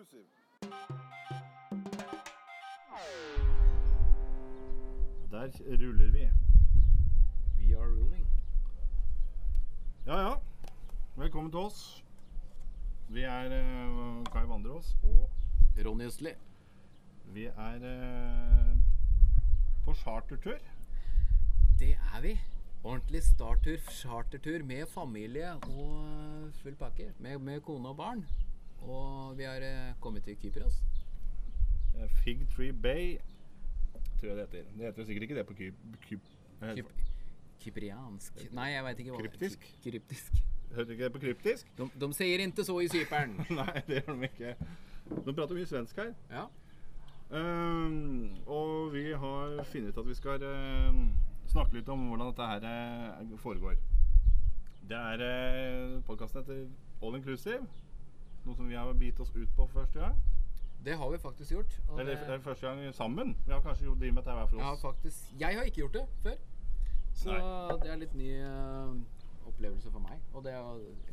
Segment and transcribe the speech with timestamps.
[0.00, 0.24] inclusive.
[5.30, 6.30] Der ruller vi.
[7.58, 8.26] We are ruling.
[10.06, 10.34] Ja, ja.
[11.16, 12.04] Velkommen til oss.
[13.08, 15.30] Vi er eh, Kai Vandreås, og
[15.86, 16.32] Ronny Østli.
[17.34, 18.76] vi er eh,
[19.84, 20.58] på chartertur.
[21.78, 22.38] Det er vi.
[22.84, 27.12] Ordentlig starttur, chartertur med familie og full pakke.
[27.18, 28.26] Med, med kone og barn.
[28.82, 30.80] Og vi har eh, kommet til Kypros.
[31.96, 33.18] Eh, Fig Tree Bay,
[34.20, 34.70] tror jeg det heter.
[34.76, 35.74] Det heter sikkert ikke det på Kyp...
[36.08, 36.20] Kyp
[36.62, 36.92] eh, Kyp
[37.60, 39.64] kypriansk Nei, jeg veit ikke hva Kryptisk?
[39.82, 40.40] Ky- Kryptisk.
[40.70, 41.70] du ikke det på kryptisk?
[41.78, 43.34] De, de sier ikke så i Cypern.
[43.60, 44.54] Nei, det gjør de ikke.
[45.10, 46.12] De prater mye svensk her.
[46.30, 46.46] Ja.
[47.30, 51.02] Um, og vi har funnet ut at vi skal uh,
[51.50, 53.76] snakke litt om hvordan dette her uh, foregår.
[54.90, 56.64] Det er uh, Podkasten heter
[57.02, 57.66] All Inclusive.
[58.46, 60.16] Noe som vi har bitt oss ut på for første gang.
[60.84, 61.74] Det har vi faktisk gjort.
[61.98, 63.36] Eller det- det første gang sammen.
[63.46, 64.62] Vi har kanskje det med dette hver for oss.
[64.82, 65.32] Ja, faktisk.
[65.40, 66.36] Jeg har ikke gjort det før.
[67.14, 67.78] Så Nei.
[67.82, 68.94] det er litt ny uh,
[69.46, 70.20] opplevelse for meg.
[70.32, 70.62] Og det er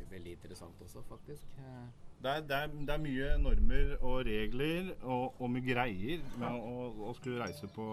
[0.09, 1.44] veldig interessant også, faktisk.
[1.58, 1.88] Eh,
[2.23, 6.50] Det er, det, er, det er mye normer og regler og, og mye greier med
[6.50, 7.86] å, å skulle reise på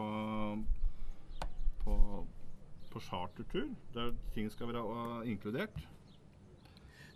[1.85, 2.27] på,
[2.93, 3.69] på chartertur.
[3.95, 5.77] Der ting skal være uh, inkludert.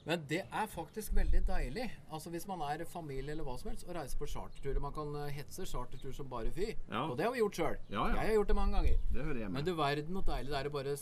[0.08, 1.84] Men det er faktisk veldig deilig.
[2.08, 4.80] Altså Hvis man er familie eller hva som helst, å reise på charterturer.
[4.80, 6.70] Man kan eh, hetse chartertur som bare fy.
[6.88, 7.04] Ja.
[7.04, 7.76] Og det har vi gjort sjøl.
[7.92, 8.14] Ja, ja.
[8.22, 9.02] Jeg har gjort det mange ganger.
[9.12, 9.58] Det hører hjemme.
[9.58, 10.96] Men du verden hvor deilig det er å bare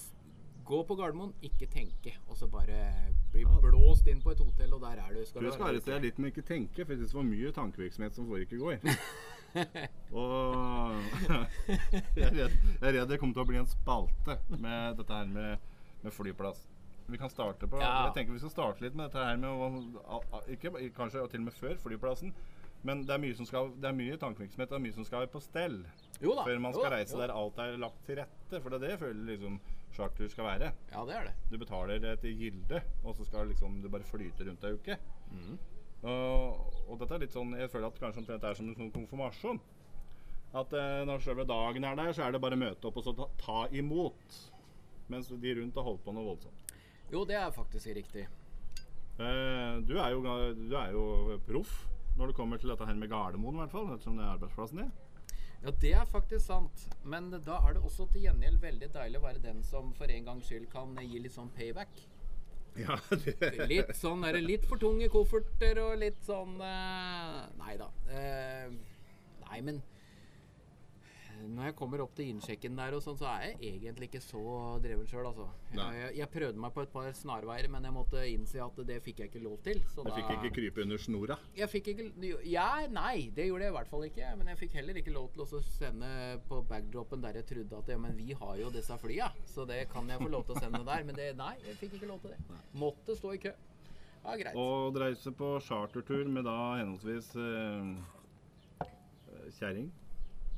[0.66, 2.78] gå på Gardermoen, ikke tenke, og så bare
[3.30, 5.20] bli blåst inn på et hotell, og der er du.
[5.28, 8.18] Skal du skal arrestere litt, men ikke tenke, for jeg er det var mye tankevirksomhet
[8.18, 8.80] som foregikk i går.
[10.12, 10.98] Og
[12.18, 15.20] jeg er, redd, jeg er redd det kommer til å bli en spalte med dette
[15.20, 15.70] her med,
[16.02, 16.66] med flyplass.
[17.06, 18.06] Vi kan starte på Ja.
[18.06, 21.44] Jeg tenker vi skal starte litt med dette her med å, Ikke kanskje til og
[21.46, 22.32] med før flyplassen,
[22.82, 25.32] men det er mye som skal Det er mye tankevirksomhet og mye som skal være
[25.32, 25.78] på stell
[26.20, 26.44] Jo da.
[26.44, 28.60] før man skal da, reise der alt er lagt til rette.
[28.60, 29.60] For det er det jeg føler liksom
[29.96, 30.72] chartertur skal være.
[30.92, 31.34] Ja, det er det.
[31.50, 34.98] Du betaler etter gilde, og så skal liksom du bare flyte rundt ei uke.
[35.32, 35.56] Mm.
[36.06, 38.76] Og, og dette er litt sånn Jeg føler at kanskje omtrent det er som en
[38.76, 39.60] sånn konfirmasjon.
[40.56, 43.14] At eh, når selve dagen er der, så er det bare møte opp og så
[43.16, 44.36] ta, ta imot.
[45.12, 46.65] Mens de rundt har holdt på noe voldsomt.
[47.12, 48.26] Jo, det er faktisk riktig.
[49.16, 50.22] Eh, du, er jo,
[50.56, 51.86] du er jo proff
[52.16, 53.90] når det kommer til dette her med Gardermoen, i hvert fall.
[53.92, 54.92] Ettersom det er arbeidsplassen din.
[55.62, 56.88] Ja, det er faktisk sant.
[57.04, 60.28] Men da er det også til gjengjeld veldig deilig å være den som for en
[60.28, 61.96] gangs skyld kan gi litt sånn payback.
[62.76, 67.76] Ja, det, Litt sånn er det litt for tunge kofferter og litt sånn eh, Nei
[67.80, 67.86] da.
[68.12, 68.74] Eh,
[69.46, 69.80] nei, men
[71.46, 74.42] når jeg kommer opp til innsjekken der, og sånn, så er jeg egentlig ikke så
[74.82, 75.46] dreven sjøl, altså.
[75.72, 78.96] Jeg, jeg, jeg prøvde meg på et par snarveier, men jeg måtte innse at det
[79.04, 79.82] fikk jeg ikke lov til.
[79.92, 81.36] Så Du da fikk ikke krype under snora.
[81.56, 84.32] jeg fikk ikke Ja, nei, det gjorde jeg i hvert fall ikke.
[84.40, 86.10] Men jeg fikk heller ikke lov til å sende
[86.48, 89.82] på backdropen der jeg trodde at ja, men vi har jo disse flya, så det
[89.92, 91.04] kan jeg få lov til å sende der.
[91.06, 92.60] Men det, nei, jeg fikk ikke lov til det.
[92.78, 93.52] Måtte stå i kø.
[94.26, 94.56] Ja, greit.
[94.58, 98.90] Og reise på chartertur med da henholdsvis eh,
[99.60, 99.90] kjerring.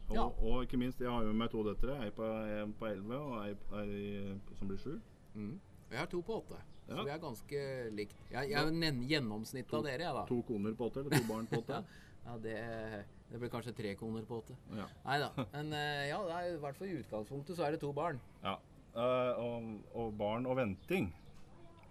[0.09, 0.25] Og, Ja.
[0.25, 1.99] og ikke minst, jeg har jo med meg to døtre.
[2.05, 2.25] Ei på,
[2.81, 3.55] på 11 og ei,
[4.57, 5.01] som blir 7.
[5.35, 5.61] Mm.
[5.91, 6.57] Jeg har to på åtte,
[6.89, 6.95] Ja.
[6.97, 8.17] så vi er ganske likt.
[8.31, 8.59] Jeg, jeg
[8.89, 10.25] er gjennomsnittet av dere, jeg, da.
[10.29, 11.83] To koner på 8, eller to barn på 8.
[12.29, 12.55] Ja, det,
[13.31, 14.53] det blir kanskje tre koner på åtte.
[14.77, 14.85] ja.
[15.07, 15.29] Nei da.
[15.55, 18.19] Men eh, ja, det er, i hvert fall i utgangspunktet så er det to barn.
[18.43, 18.57] ja.
[18.99, 21.07] Uh, og, og barn og venting.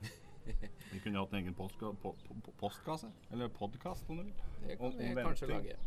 [0.92, 2.12] Vi kunne hatt en egen postka, po,
[2.44, 3.10] po, postkasse.
[3.32, 4.34] Eller podkast, om du vil.
[4.68, 5.72] Det kan Om- vi om kanskje venting.
[5.72, 5.78] lage.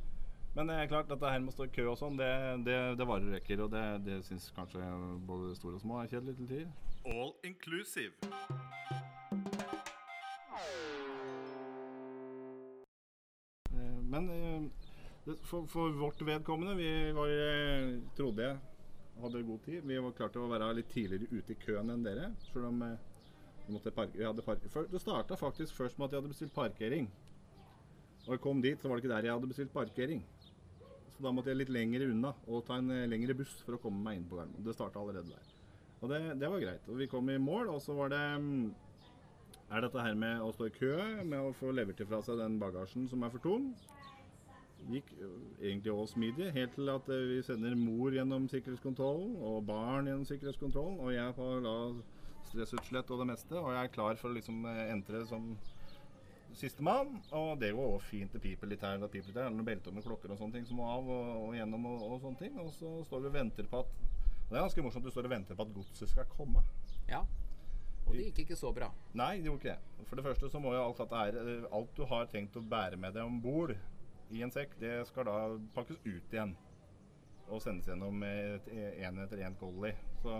[0.54, 2.30] Men det er klart, dette her med å stå i kø og sånn, det,
[2.66, 3.60] det, det varer og rekker.
[3.62, 4.82] Og det, det syns kanskje
[5.28, 6.72] både store og små er kjedelig til tider.
[7.06, 8.12] All inclusive.
[13.70, 18.58] Eh, Men eh, for, for vårt vedkommende, vi var, eh, trodde jeg
[19.22, 19.86] hadde god tid.
[19.86, 22.32] Vi var klarte å være litt tidligere ute i køen enn dere.
[22.50, 22.90] Selv om vi,
[23.70, 26.56] måtte parke, vi hadde park for, Det starta faktisk først med at jeg hadde bestilt
[26.58, 27.06] parkering.
[28.26, 30.24] Og jeg kom dit, så var det ikke der jeg hadde bestilt parkering.
[31.20, 34.00] Da måtte jeg litt lenger unna og ta en eh, lengre buss for å komme
[34.04, 34.64] meg inn på Gardermoen.
[34.64, 35.50] Det starta allerede der.
[36.00, 36.86] Og det, det var greit.
[36.88, 38.70] Og vi kom i mål, og så var det mm,
[39.70, 42.56] Er dette her med å stå i kø, med å få levert ifra seg den
[42.58, 43.68] bagasjen som er for tung,
[44.90, 45.12] gikk
[45.60, 50.98] egentlig også smidig, helt til at vi sender mor gjennom sikkerhetskontrollen, og barn gjennom sikkerhetskontrollen,
[51.04, 51.76] og jeg har da
[52.48, 55.52] stressutslett og det meste, og jeg er klar for å liksom entre som
[56.58, 57.18] sistemann.
[57.36, 58.32] Og det går også fint.
[58.32, 59.50] til piper litt her og piper litt der.
[59.50, 62.24] Noen belter med klokker og sånne ting som må av og, og gjennom og, og
[62.24, 62.58] sånne ting.
[62.62, 64.00] Og så står vi og venter på at
[64.50, 65.04] og Det er ganske morsomt.
[65.06, 66.64] Du står og venter på at godset skal komme.
[67.06, 67.20] Ja.
[68.08, 68.88] Og det gikk ikke så bra.
[69.14, 70.06] Nei, det gjorde ikke det.
[70.08, 72.64] For det første så må jo alt dette her, eh, alt du har tenkt å
[72.72, 73.76] bære med deg om bord,
[74.30, 75.36] i en sekk, det skal da
[75.74, 76.56] pakkes ut igjen.
[77.50, 79.94] Og sendes gjennom én etter én collie.
[80.22, 80.36] Så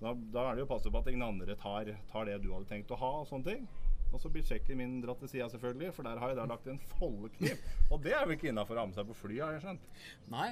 [0.00, 2.68] da, da er det jo passe på at ingen andre tar, tar det du hadde
[2.68, 3.12] tenkt å ha.
[3.22, 3.68] Og sånne ting.
[4.14, 6.68] Og så blir sjekken min dratt til sida, selvfølgelig, for der har jeg da lagt
[6.70, 7.62] en foldekniv.
[7.90, 9.88] Og det er vel ikke innafor å ha med seg på flyet, har jeg skjønt.
[10.30, 10.50] Nei,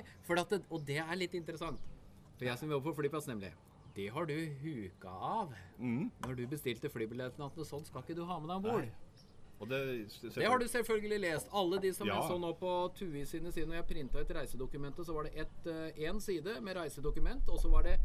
[0.50, 1.78] det, og det er litt interessant.
[2.34, 3.52] For jeg som jobber på flyplass, nemlig.
[3.94, 5.54] Det har du huka av.
[5.78, 6.10] Mm.
[6.24, 8.90] Når du bestilte flybilletten at noe sånt skal ikke du ha med deg om bord.
[9.62, 9.78] Det,
[10.34, 11.46] Det har du selvfølgelig lest.
[11.54, 12.16] Alle de som Ja.
[12.18, 15.46] jeg så nå på TUI sine sider, når jeg printa ut reisedokumentet, så var det
[16.02, 18.00] én side med reisedokument, og så var det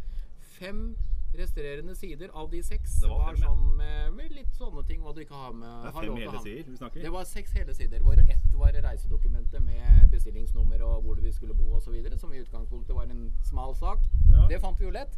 [0.59, 0.95] fem
[1.37, 2.99] resterende sider av de seks.
[3.03, 5.69] Det var var sånn med, med litt sånne ting hva du ikke har med.
[5.85, 7.05] Det er fem hele sider vi snakker.
[7.05, 11.53] Det var seks hele sider, hvor ett var reisedokumentet med bestillingsnummer og hvor vi skulle
[11.57, 14.05] bo osv., som i utgangspunktet var en smal sak.
[14.33, 14.47] Ja.
[14.49, 15.17] Det fant vi jo lett.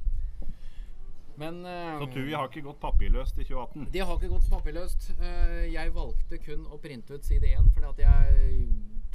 [1.39, 3.87] Men uh, Så TUI har ikke gått papirløst i 2018?
[3.93, 5.11] det har ikke gått papirløst.
[5.21, 8.65] Uh, Jeg valgte kun å printe ut side én fordi at jeg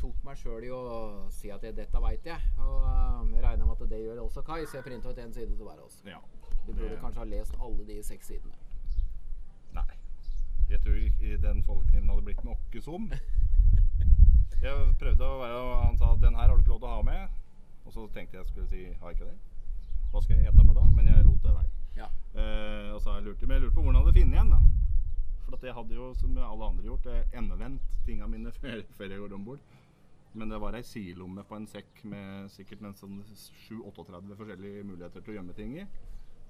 [0.00, 0.80] tok meg sjøl i å
[1.32, 2.48] si at jeg, dette veit jeg.
[2.64, 5.36] Og uh, jeg regner med at det gjør også Kai, så jeg printa ut én
[5.36, 6.00] side til hver av oss.
[6.08, 6.22] Ja.
[6.66, 8.55] Du burde kanskje ha lest alle de seks sidene.
[9.76, 9.88] Nei.
[10.70, 11.00] Jeg tror
[11.43, 13.11] den foldekniven hadde blitt med åkkesom.
[14.64, 17.02] Jeg prøvde å være Han sa 'den her har du ikke lov til å ha
[17.02, 17.28] med'.
[17.84, 19.43] Og så tenkte jeg skulle si 'har jeg ikke det'?
[20.11, 20.84] Hva skal jeg ete med da?
[20.96, 21.70] Men jeg lot det være.
[21.96, 22.08] Ja.
[22.40, 24.50] Eh, og så lurte jeg lurt, men jeg lurte på hvordan jeg hadde funnet igjen,
[24.50, 24.61] da.
[25.44, 28.52] For at jeg hadde jo, som alle andre gjort, eh, endevendt tinga mine
[28.96, 29.58] før, jeg går om bord.
[30.34, 33.20] Men det var ei sidelomme på en sekk med sikkert sånn
[33.69, 35.84] 7-38 forskjellige muligheter til å gjemme ting i.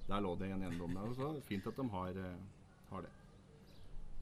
[0.08, 1.14] Der lå det en eiendom der.
[1.14, 2.40] så fint at de har, eh,
[2.90, 3.10] har det.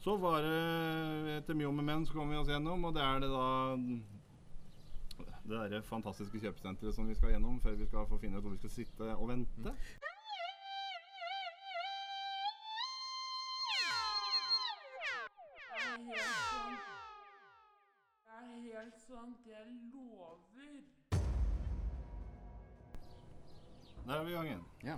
[0.00, 3.02] Så var det etter mye om og men så kom vi oss gjennom, og det
[3.02, 3.46] er det da
[5.42, 8.54] det derre fantastiske kjøpesenteret som vi skal gjennom før vi skal få finne ut hvor
[8.54, 9.74] vi skal sitte og vente.
[18.82, 19.38] Helt sant.
[19.46, 20.82] Jeg lover.
[24.06, 24.64] Der er vi i gang igjen.
[24.84, 24.96] Ja.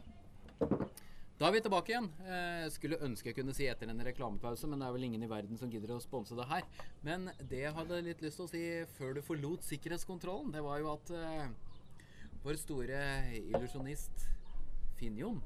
[1.34, 2.06] Da er vi tilbake igjen.
[2.28, 5.30] Jeg skulle ønske jeg kunne si etter en reklamepause, men det er vel ingen i
[5.30, 6.62] verden som gidder å sponse det her.
[7.06, 8.62] Men det jeg hadde litt lyst til å si
[8.94, 11.48] før du forlot sikkerhetskontrollen, det var jo at eh,
[12.44, 13.00] vår store
[13.40, 14.28] illusjonist
[14.94, 15.42] Finjon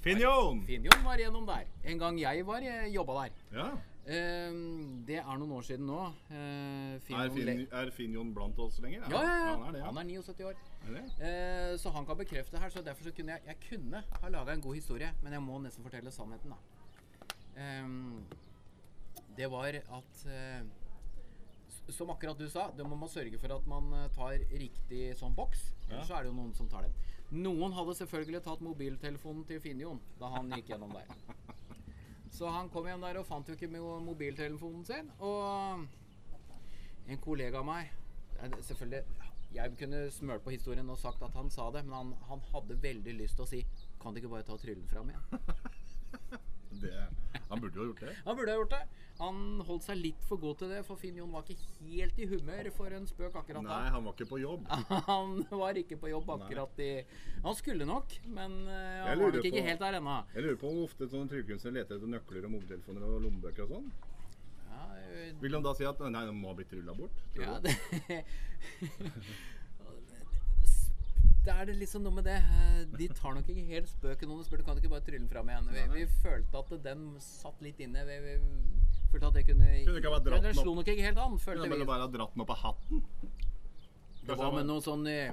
[0.00, 0.62] Finjon!
[0.66, 1.66] Finjon var gjennom der.
[1.84, 3.40] En gang jeg var eh, jobba der.
[3.52, 3.66] Ja.
[4.06, 4.54] Eh,
[5.06, 5.98] det er noen år siden nå.
[6.32, 9.04] Eh, Er, Finn, er Finn Jon blant oss lenger?
[9.10, 9.52] ja, ja, ja.
[9.56, 9.86] Han er det, ja.
[9.90, 10.60] Han er 79 år.
[10.88, 11.04] Er det?
[11.28, 14.52] Eh, så han kan bekrefte her, så derfor så kunne jeg Jeg kunne ha laga
[14.52, 16.56] en god historie, men jeg må nesten fortelle sannheten, da.
[17.60, 18.24] Ehm,
[19.36, 20.66] det var at uh,
[21.90, 25.72] Som akkurat du sa, da må man sørge for at man tar riktig sånn boks.
[25.90, 26.94] Ellers så er det jo noen som tar den.
[27.42, 31.06] Noen hadde selvfølgelig tatt mobiltelefonen til Finjon da han gikk gjennom der.
[32.30, 33.68] Så han kom hjem der og fant jo ikke
[34.06, 35.10] mobiltelefonen sin.
[35.18, 35.86] Og
[37.10, 37.96] en kollega av meg
[38.64, 39.02] Selvfølgelig,
[39.52, 42.78] jeg kunne smørt på historien og sagt at han sa det, men han, han hadde
[42.80, 43.60] veldig lyst til å si
[44.00, 46.40] Kan du ikke bare ta tryllen fram igjen?
[46.82, 46.92] det?
[47.50, 48.12] Han burde jo ha gjort det.
[48.26, 48.80] Han burde ha gjort det.
[49.20, 52.26] Han holdt seg litt for god til det, for Finn Jon var ikke helt i
[52.30, 54.64] humør for en spøk akkurat Nei, han var ikke på jobb.
[55.10, 56.88] Han var ikke på jobb akkurat i
[57.44, 60.16] Han skulle nok, men eh, han var nok ikke på- helt der ennå.
[60.34, 63.74] Jeg lurer på hvor ofte sånne tryllekunstnere leter etter nøkler og mobiltelefoner og lommebøker og
[63.76, 63.92] sånn.
[64.70, 64.88] Ja,
[65.42, 67.24] Vil han da si at nei, de må ha blitt rulla bort?
[67.34, 67.70] Tror Ja, du?
[71.44, 72.36] det Det er det liksom noe med det.
[72.36, 75.18] eh, De tar nok ikke helt spøken om du spør Du kan ikke bare trylle
[75.24, 75.68] den fram igjen.
[75.72, 78.04] Vi, vi følte at den satt litt inne.
[78.04, 78.34] Vi, vi
[79.12, 81.68] følte at det kunne Kunne ikke Ja, Den slo nok ikke helt an, Kunne følte
[81.68, 81.76] vi.
[81.78, 83.04] vel bare ha dratt den opp av hatten?
[84.26, 85.32] Det var med noe sånn Det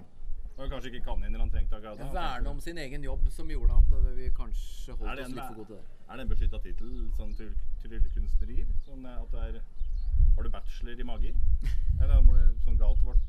[0.57, 2.07] var kanskje ikke kaniner han trengte akkurat da.
[2.15, 5.53] verne om sin egen jobb som gjorde at vi kanskje holdt det oss litt for
[5.59, 5.83] gode til det.
[6.09, 8.71] er det en beskytta tittel, sånn tryll- tryllekunstnerier?
[8.87, 9.59] Sånn eh, at du er
[10.37, 11.33] Har du bachelor i magi?
[12.01, 12.23] Eller
[12.65, 13.21] sånn galt vårt?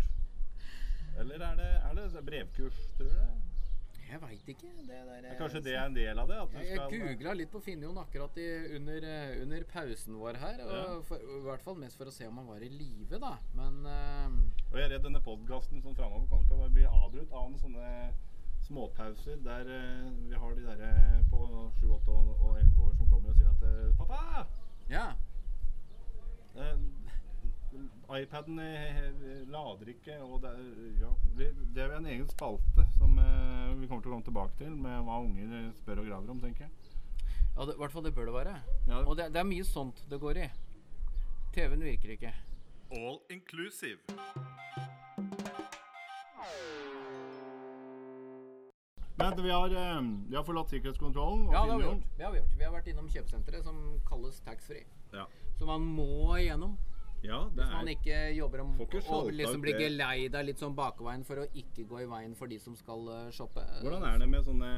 [1.19, 3.49] Eller er det, er det brevkurs, tror du?
[4.09, 4.69] Jeg veit ikke.
[4.79, 6.37] Det der, Ja, Kanskje det er en del av det?
[6.41, 8.47] At du Jeg, skal googla litt på Finnjon akkurat i,
[8.77, 10.63] under, eh, under pausen vår her.
[10.65, 11.01] Og Ja.
[11.09, 13.35] for, I hvert fall mest for å se om han var i live, da.
[13.55, 14.29] Men uh...
[14.71, 17.61] Og jeg er redd denne podkasten sånn framover kommer til å bli avbrutt av noen
[17.61, 18.15] sånne
[18.69, 21.45] småpauser der uh, vi har de derre på
[21.81, 24.47] 7, 8 og og 11 år som kommer og sier at eh, 'Pappa!
[24.89, 25.07] ja.
[26.57, 26.79] Eh,
[28.23, 28.99] iPaden eh,
[29.51, 30.53] lader ikke, og det,
[31.01, 34.59] ja, det er jo en egen spalte som eh, vi kommer til å komme tilbake
[34.61, 36.97] til, med hva unger spør og graver om, tenker jeg.
[37.57, 38.57] ja det, I hvert fall det bør det være.
[38.89, 39.03] Ja.
[39.05, 40.49] Og det, det er mye sånt det går i.
[41.55, 42.35] TV-en virker ikke.
[42.97, 44.01] All inclusive.
[49.19, 51.49] Men vi har, eh, vi har forlatt sikkerhetskontrollen.
[51.49, 52.05] og Ja, det har vi gjort.
[52.17, 52.59] Det har vi, gjort.
[52.59, 54.85] vi har vært innom kjøpesenteret som kalles taxfree.
[55.13, 55.27] Ja.
[55.59, 56.79] Så man må igjennom.
[57.27, 61.41] Ja, det Hvis man ikke jobber om å liksom bli geleida litt sånn bakveien for
[61.43, 63.65] å ikke gå i veien for de som skal eh, shoppe.
[63.83, 64.69] Hvordan er det med sånne,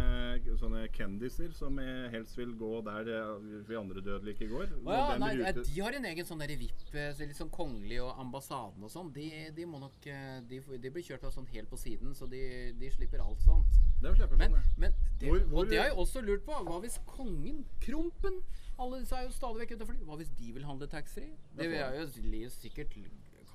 [0.57, 4.73] sånne kendiser som eh, helst vil gå der eh, vi andre dødelige går?
[4.87, 7.53] Å ja, nei, eh, bruker- De har en egen sånn VIP, eh, så litt sånn
[7.53, 9.13] kongelig og ambassaden og sånn.
[9.13, 12.27] De, de må nok eh, de, de blir kjørt av sånn helt på siden, så
[12.31, 13.69] de, de slipper alt sånt.
[14.01, 14.81] Det slipper Men, sånn, ja.
[14.81, 16.57] men det, Hvor- hvor- og det har jeg også lurt på.
[16.65, 18.41] Hva hvis kongen, Krompen
[18.81, 20.05] Alle disse er jo stadig vekk ute og flyr.
[20.09, 21.35] Hva hvis de vil handle taxfree?
[21.57, 23.11] Det vil jeg jo sikkert kan,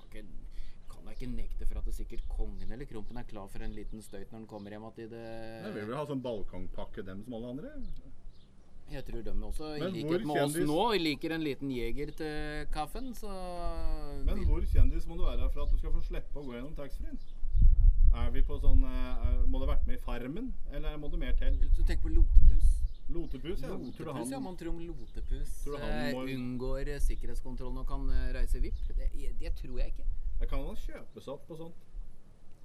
[0.05, 0.25] ikke,
[0.91, 3.73] kan jeg ikke nekte for at det sikkert kongen eller Krompen er klar for en
[3.73, 5.23] liten støyt når han kommer hjem at i det
[5.65, 7.73] Nei, vil vel ha sånn balkongpakke, dem som alle andre.
[8.91, 13.15] Jeg tror de også, i likhet med oss nå, liker en liten jeger til kaffen,
[13.17, 13.31] så
[14.27, 16.77] Men hvor kjendis må du være for at du skal få slippe å gå gjennom
[16.77, 17.17] taxfree-en?
[18.15, 21.09] Er vi på sånn eh, er, Må du ha vært med i Farmen, eller må
[21.11, 21.57] du mer til?
[21.81, 22.74] Tenk på lotepus?
[23.09, 23.67] Lotepus, ja.
[23.67, 24.39] Tror du Lotepus, ja.
[24.41, 28.79] Man tror om lotepus Tror eh, må- unngår eh, sikkerhetskontrollen og kan eh, reise VIP.
[28.97, 30.07] Det, det tror jeg ikke.
[30.39, 31.85] Jeg kan han kjøpes opp på sånt?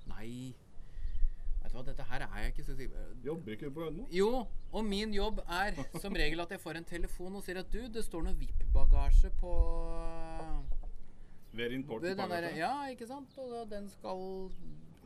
[0.08, 0.54] Nei
[1.60, 4.06] Vet du hva, dette her er jeg ikke så sikker Jobber ikke du på Ødmo?
[4.16, 7.68] Jo, og min jobb er som regel at jeg får en telefon og sier at
[7.70, 9.52] du, det står noe VIP-bagasje på
[11.52, 12.56] Ved import ved til den der, Pagasje?
[12.58, 13.36] Ja, ikke sant?
[13.44, 14.24] Og den skal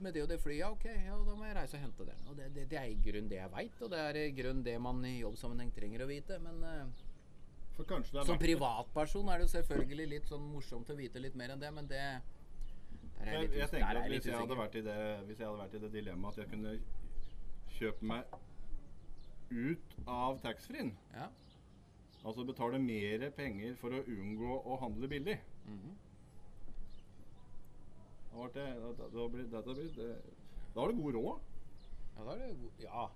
[0.02, 0.66] med det og det flyet.
[0.68, 2.28] Ok, ja, da må jeg reise og hente den.
[2.28, 4.62] Og det, det, det er i grunn det jeg veit, og det er i grunn
[4.66, 6.38] det man i jobbsammenheng trenger å vite.
[6.42, 7.04] Men eh,
[7.76, 11.62] det som privatperson er det jo selvfølgelig litt sånn morsomt å vite litt mer enn
[11.62, 12.02] det, men det
[13.18, 14.98] der er Jeg, litt, jeg tenker er at hvis jeg, hadde vært i det,
[15.28, 16.74] hvis jeg hadde vært i det dilemmaet at jeg kunne
[17.74, 18.36] kjøpe meg
[19.54, 21.28] ut av taxfree-en, Ja.
[22.24, 25.94] altså betale mer penger for å unngå å handle billig mhm.
[28.34, 30.16] Da det, da, da, da, blir- da, da, blir
[30.74, 31.40] da har du god råd.
[32.16, 33.08] Ja, da er det go- Ja.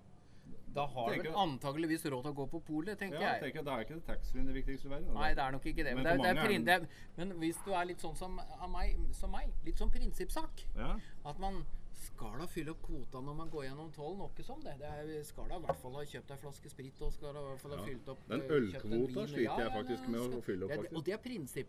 [0.75, 3.43] Da har du Tenker- vel antakeligvis råd til å gå på polet, tenker Ja, jeg
[3.53, 5.13] tenker, Da er ikke det taxfree-en det viktigste i verden.
[5.15, 5.95] Nei, det er nok ikke det.
[5.95, 8.39] Men, Men det, er- det er er det men hvis du er litt sånn som,
[8.39, 10.97] av meg, som meg, litt sånn prinsippsak Ja,
[11.27, 14.79] At man skal da fylle opp kvota når man går gjennom tollen, noe som det.
[14.79, 17.41] det er, skal da i hvert fall ha kjøpt ei flaske sprit og skal da
[17.41, 17.85] i hvert fall ha Ja.
[17.85, 20.97] fylt opp Den eh, ølkvota sliter jeg Ja, faktisk med å fylle opp, faktisk.
[20.97, 21.69] Og det er prinsipp.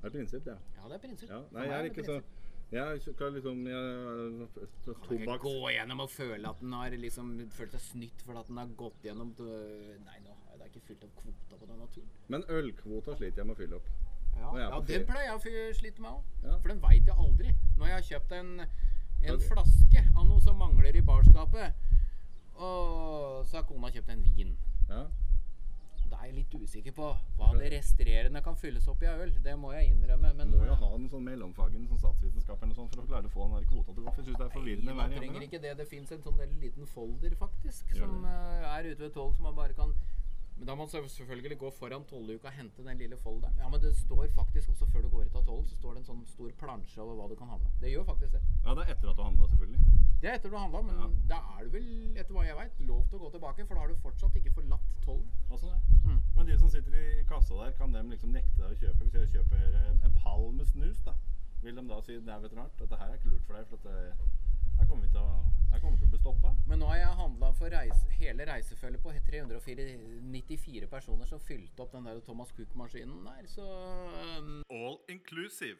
[0.00, 0.56] det er prinsipp, ja.
[0.80, 1.28] Ja, det er prinsipp.
[1.28, 2.24] Ja, nei, jeg er ikke prinsipp.
[2.24, 2.43] så.
[2.74, 4.46] Jeg skal liksom jeg,
[5.06, 8.50] Kan ikke gå gjennom og føle at den har liksom følt seg snytt fordi at
[8.50, 12.10] den har gått gjennom Nei, nå har jeg ikke fylt opp kvota på denne turen.
[12.34, 13.92] Men ølkvota sliter jeg med å fylle opp.
[14.34, 16.32] Ja, ja den pleier jeg å slite med òg.
[16.42, 16.56] Ja.
[16.58, 17.54] For den veit jeg aldri.
[17.78, 19.48] Når jeg har kjøpt en, en okay.
[19.52, 21.84] flaske av noe som mangler i barskapet,
[22.54, 24.56] og så har kona kjøpt en vin.
[24.90, 25.04] Ja.
[26.24, 29.32] Er jeg litt usikker på hva det restrerende kan fylles opp i av øl.
[29.44, 30.30] Det må jeg innrømme.
[30.38, 33.28] Men Må jo ha en sånn mellomfag en sånn statsvitenskap eller noe for å klare
[33.28, 34.08] å få den der kvota til å gå.
[34.08, 34.20] opp.
[34.22, 35.74] jeg syns det er forvirrende Nei, man trenger ikke det.
[35.82, 39.58] Det fins en sånn liten folder, faktisk, som eh, er ute ved tolv, som man
[39.58, 39.92] bare kan
[40.56, 43.60] Men da må man selvfølgelig gå foran tolvuka og hente den lille folderen.
[43.60, 46.04] Ja, men det står faktisk også før du går ut av tollen, så står det
[46.04, 47.70] en sånn stor plansje over hva du kan handle.
[47.80, 48.40] Det gjør faktisk det.
[48.64, 49.80] Ja, det er etter at du har handla, selvfølgelig.
[50.22, 51.08] Det er etter du har handla, men Ja.
[51.28, 53.80] da er du vel, etter hva jeg veit, lov til å gå tilbake, for da
[53.80, 55.28] har du fortsatt ikke forlatt tollen.
[55.50, 55.80] Det.
[56.04, 56.20] Mm.
[56.36, 59.04] Men de som sitter i kassa der, kan dem liksom nekte deg å kjøpe?
[59.04, 61.12] Hvis jeg kjøper eh, en pall med snus, da,
[61.62, 62.74] vil de da si det er veterinært?
[62.78, 64.16] Dette her er ikke lurt for deg, for at det,
[64.84, 66.50] her kommer til å, kommer til å bli stoppa.
[66.68, 71.94] Men nå har jeg handla for reise, hele reisefølget på 394 personer som fylte opp
[71.94, 73.64] den der Thomas Cook-maskinen der, så
[74.38, 75.78] um, All inclusive.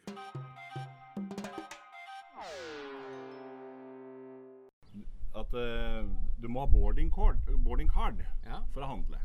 [5.34, 6.06] At uh,
[6.40, 8.62] du må ha boarding card, boarding card Ja.
[8.73, 9.20] for å handle.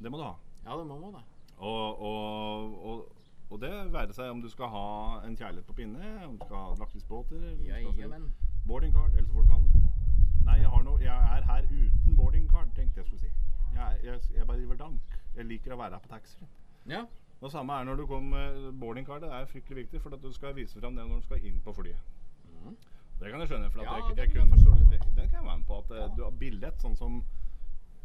[0.00, 0.36] Det må du ha.
[0.64, 1.24] Ja, det må man det.
[1.58, 3.16] Og, og, og,
[3.50, 4.84] og det være seg om du skal ha
[5.26, 8.18] en kjærlighet på pinne, om du skal ha lakrisbåter eller Ja,
[8.66, 9.90] Boarding card, ellers får du ikke det.
[10.44, 13.30] Nei, jeg, har noe, jeg er her uten boarding card, tenkte jeg skulle si.
[13.74, 15.00] Jeg, jeg, jeg bare driver dank.
[15.36, 16.48] Jeg liker å være her på taxfree.
[16.88, 17.02] Ja.
[17.40, 20.56] Det samme er når du kommer Boarding card er fryktelig viktig, for at du skal
[20.56, 22.00] vise frem det når du skal inn på flyet.
[22.44, 22.76] Mm.
[23.20, 23.70] Det kan jeg skjønne.
[23.70, 25.78] for at Ja, jeg, jeg, jeg, kunne, det, det, kan jeg være med på.
[25.78, 26.08] At eh, Ja.
[26.16, 27.22] du har billett, sånn som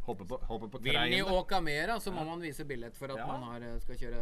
[0.05, 2.29] hopper på, hopper på Vil ni åka mera, så må Ja.
[2.29, 3.25] man vise billett for at Ja.
[3.27, 4.19] man har, eh, skal kjøre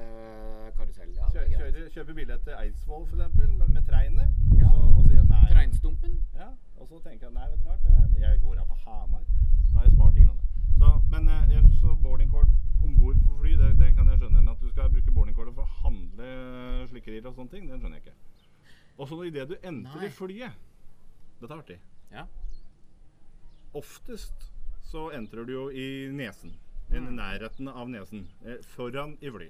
[0.68, 1.14] eh, karusell.
[1.16, 4.30] Ja, Kjø, kjøper billett til Eidsvoll for eksempel, med, med treinet.
[4.60, 4.68] Ja.
[4.72, 5.46] Og, så, og sier nei.
[5.52, 6.24] Treinstumpen.
[6.36, 6.50] Ja,
[6.80, 7.78] og så tenker jeg nei, vet du hva,
[8.20, 9.24] jeg, går her på Hamar.
[9.74, 10.40] Da har jeg spart de grann.
[10.80, 12.48] Så, men eh, jeg, så boarding card
[12.84, 14.40] om bord på fly, det, det kan jeg skjønne.
[14.44, 17.80] Men at du skal bruke boarding cardet for å handle slikkerier og sånne ting, det
[17.82, 18.16] skjønner jeg ikke.
[18.98, 20.52] Og så idet du entrer i flyet
[21.42, 21.80] Dette er artig.
[22.12, 22.26] Ja.
[23.74, 24.53] Oftest
[24.94, 26.54] så entrer du jo i nesen.
[26.94, 27.16] I Mm.
[27.18, 28.28] nærheten av nesen.
[28.46, 29.50] Eh, foran i fly.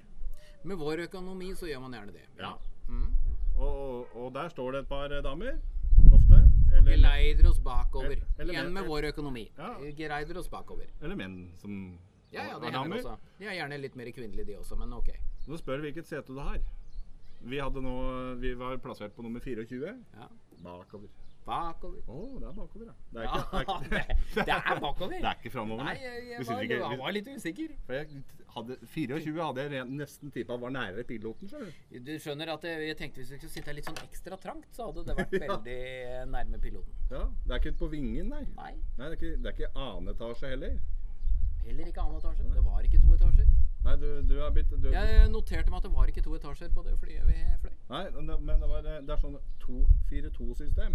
[0.64, 2.22] Med vår økonomi så gjør man gjerne det.
[2.38, 2.54] Ja.
[2.88, 3.10] Mm.
[3.58, 5.58] Og, og, der står det et par eh, damer.
[6.12, 6.38] Ofte.
[6.72, 8.16] Eller, Geleider oss bakover.
[8.38, 9.50] Eller- Igjen med vår økonomi.
[9.58, 9.74] Ja.
[9.98, 10.86] Geleider oss bakover.
[11.02, 11.98] eller menn som
[12.32, 12.96] Ja, ja, det er damer.
[12.96, 13.18] også.
[13.38, 15.10] De er gjerne litt mer kvinnelige, de også, men ok.
[15.46, 16.58] Nå spør hvilket sete du har.
[17.42, 19.94] Vi, nå, vi var plassert på nummer 24.
[20.14, 20.26] Ja.
[20.62, 21.08] Bakover.
[21.44, 21.98] Bakover.
[22.08, 22.94] Oh, det er bakover, ja.
[23.12, 25.10] Det er Ja, ikke, det, det er bakover.
[25.18, 25.84] det er ikke framover.
[25.84, 27.68] Nei, jeg, jeg, var, ikke- jeg var litt usikker.
[28.54, 31.98] Hadde, 24 hadde jeg nesten tippa var nærere piloten, skjønner du.
[32.06, 34.86] Du skjønner at jeg, jeg tenkte hvis vi skulle sitte litt sånn ekstra trangt, så
[34.88, 35.78] hadde det vært veldig
[36.30, 36.94] nærme piloten.
[37.10, 38.44] Ja, Det er ikke på vingen, nei.
[38.54, 40.78] Nei, Nei, Det er ikke, det er ikke annen etasje heller.
[41.66, 42.46] heller ikke annen etasje.
[42.54, 43.50] Det var ikke to etasjer.
[43.84, 46.70] Nei, du, du er blitt du, Jeg noterte meg at det var ikke to etasjer
[46.72, 47.74] på det flyet vi fløy.
[47.90, 49.34] Nei, men det, men det, var, det er sånn
[49.66, 50.94] 2-4-2-system.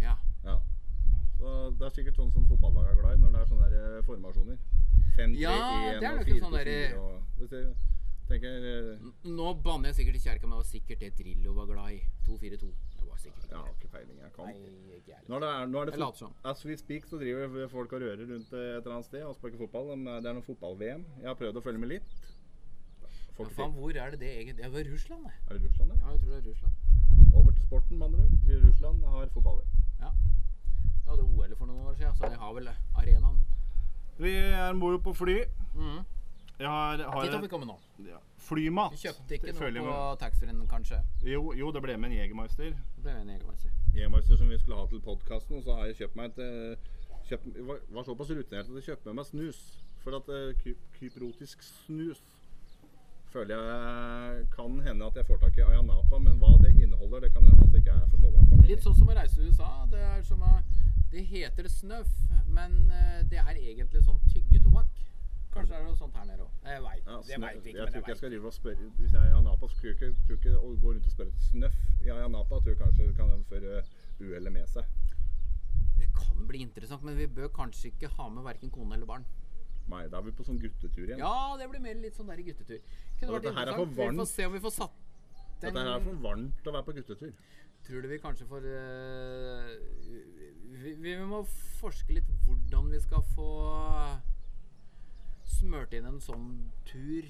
[0.00, 0.14] Ja.
[0.44, 0.56] Ja.
[1.38, 3.98] Så det er sikkert sånn som fotballag er glad i, når det er sånne der
[3.98, 4.58] eh, formasjoner.
[5.18, 7.76] 5-3-1 det er og nok sånn 4-2-4 der- og ser-
[8.28, 11.66] tenker eh, Nå banner jeg sikkert i kjerka, men det var sikkert det Drillo var
[11.70, 12.00] glad i.
[12.28, 12.68] 2-4-2.
[12.98, 14.18] Det var sikkert Jeg har ikke peiling.
[14.20, 15.20] Jeg kan ikke.
[15.28, 16.34] Nå er det, er det Jeg.
[16.44, 19.58] As we speak, så driver folk og rører rundt et eller annet sted og sparker
[19.62, 19.94] fotball.
[19.96, 21.06] Det er noe fotball-VM.
[21.22, 22.10] Jeg har prøvd å følge med litt.
[23.38, 25.32] Ja, faen, hvor er det det egentlig Det var Russland, det.
[25.48, 25.98] Er det Russland, det?
[26.02, 26.74] Ja, jeg tror det er Russland.
[27.38, 28.64] Over til sporten, med andre ord.
[28.68, 29.87] Russland har fotball-VM.
[30.00, 30.10] Ja.
[31.04, 33.40] Jeg hadde OL for noen år siden, så jeg har vel arenaen.
[34.18, 35.36] Vi er om bord på fly.
[35.74, 35.98] Mm.
[36.58, 37.76] Jeg har, har Dit har vi kommet nå.
[38.08, 38.16] ja,
[38.48, 38.92] flymat.
[38.92, 40.18] Vi kjøpte ikke noe på med.
[40.18, 40.98] taxfree-en, kanskje.
[41.22, 42.72] Jo, jo, det ble med en Jegermeister.
[42.96, 43.70] Det ble en Jegermeister.
[43.94, 46.88] Jegermeister som vi skulle ha til podkasten, og så har jeg kjøpt meg et eh,
[47.30, 49.62] kjøpt, var, var såpass rutinert at jeg kjøpte med meg snus.
[50.02, 52.24] For at eh, ky kyprotisk snus
[53.38, 57.32] føler jeg kan hende at jeg får tak i Ayanapa, men hva det inneholder, det
[57.34, 58.70] kan hende at det ikke er for småbarnsfamilier.
[58.74, 59.68] Litt sånn som å reise til USA.
[59.92, 60.54] Det er som å
[61.08, 62.10] Det heter snøff,
[62.52, 64.90] men eh, det er egentlig sånn tyggetobakk.
[65.54, 66.50] Kanskje det er noe sånt her nede òg.
[66.68, 67.30] Jeg veit Ja, det ikke.
[67.32, 68.34] jeg men tror ikke jeg skal vet.
[68.34, 70.72] drive og spørre Hvis jeg er i Ayanapa, så tror jeg ikke, tror ikke å
[70.82, 73.78] gå rundt og spørre etter snøff i Ayanapa tror jeg kanskje kan føre
[74.20, 74.84] uhellet med seg.
[76.02, 79.24] Det kan bli interessant, men vi bør kanskje ikke ha med verken kone eller barn.
[79.88, 81.20] Nei, da er vi på sånn guttetur igjen.
[81.22, 82.80] Ja, det blir mer litt sånn der guttetur.
[83.20, 83.94] Kunne vært er interessant.
[83.96, 84.98] Vi får se om vi får satt
[85.58, 87.32] den Dette her er for varmt å være på guttetur.
[87.86, 89.70] Tror du vi kanskje får uh,
[90.82, 91.40] vi, vi må
[91.80, 93.48] forske litt hvordan vi skal få
[95.58, 96.50] smørt inn en sånn
[96.86, 97.26] tur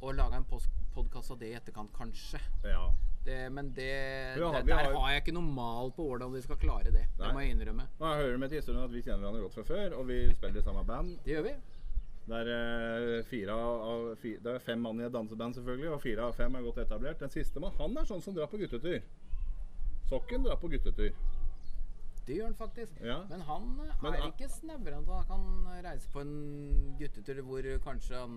[0.00, 2.40] og laga en podkast av det i etterkant, kanskje.
[2.64, 2.88] Ja.
[3.26, 3.88] Det, men det,
[4.38, 7.06] Ja, det Der har- har jeg ikke noe mal på hvordan vi skal klare det.
[7.18, 7.88] Det må jeg innrømme.
[8.00, 10.34] Nå hører du med til historien at vi kjenner hverandre godt fra før, og vi
[10.34, 11.18] spiller i samme band.
[11.24, 11.54] Det gjør vi.
[12.28, 16.34] Det er, eh, av, det er fem mann i et danseband, selvfølgelig, og fire av
[16.36, 17.20] fem er godt etablert.
[17.20, 19.00] Den siste mann, han er sånn som drar på guttetur.
[20.10, 21.14] Sokken drar på guttetur.
[22.28, 22.98] Det gjør han faktisk.
[23.00, 23.22] Ja.
[23.30, 25.46] Men han er Men ikke enn at han kan
[25.86, 28.34] reise på en guttetur hvor kanskje han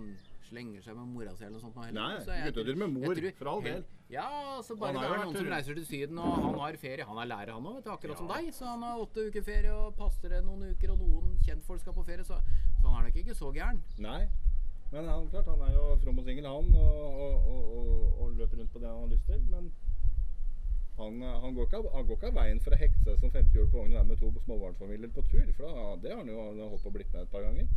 [0.51, 1.79] slenger seg med mora si eller noe sånt.
[1.79, 1.97] heller.
[1.97, 3.83] Nei, Så jeg guttetur med mor, tror for all del.
[4.11, 4.27] Ja,
[4.67, 7.07] så bare det er noen som reiser til Syden, og han har ferie.
[7.07, 8.19] Han er lærer, han òg, akkurat ja.
[8.19, 8.51] som deg.
[8.57, 11.95] Så han har åtte uker ferie og passer det noen uker, og noen kjentfolk skal
[11.95, 12.41] på ferie, så,
[12.81, 13.79] så han er nok ikke så gæren.
[14.03, 14.25] Nei.
[14.91, 18.59] Men han, klart, han er jo from og singel, han, og, og, og, og, løper
[18.59, 19.39] rundt på det han har lyst til.
[19.53, 19.71] Men
[20.99, 23.61] han, han, går ikke, han går ikke av veien for å hekte seg som 50
[23.63, 25.47] år på vogn og være med to småbarnsfamilier på tur.
[25.55, 27.71] For da, det har han jo holdt på å blitt med et par ganger.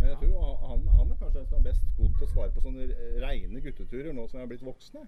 [0.00, 2.54] Men jeg tror han, han er kanskje den som er best skodd til å svare
[2.54, 2.86] på sånne
[3.20, 5.04] reine gutteturer nå som jeg har blitt voksne.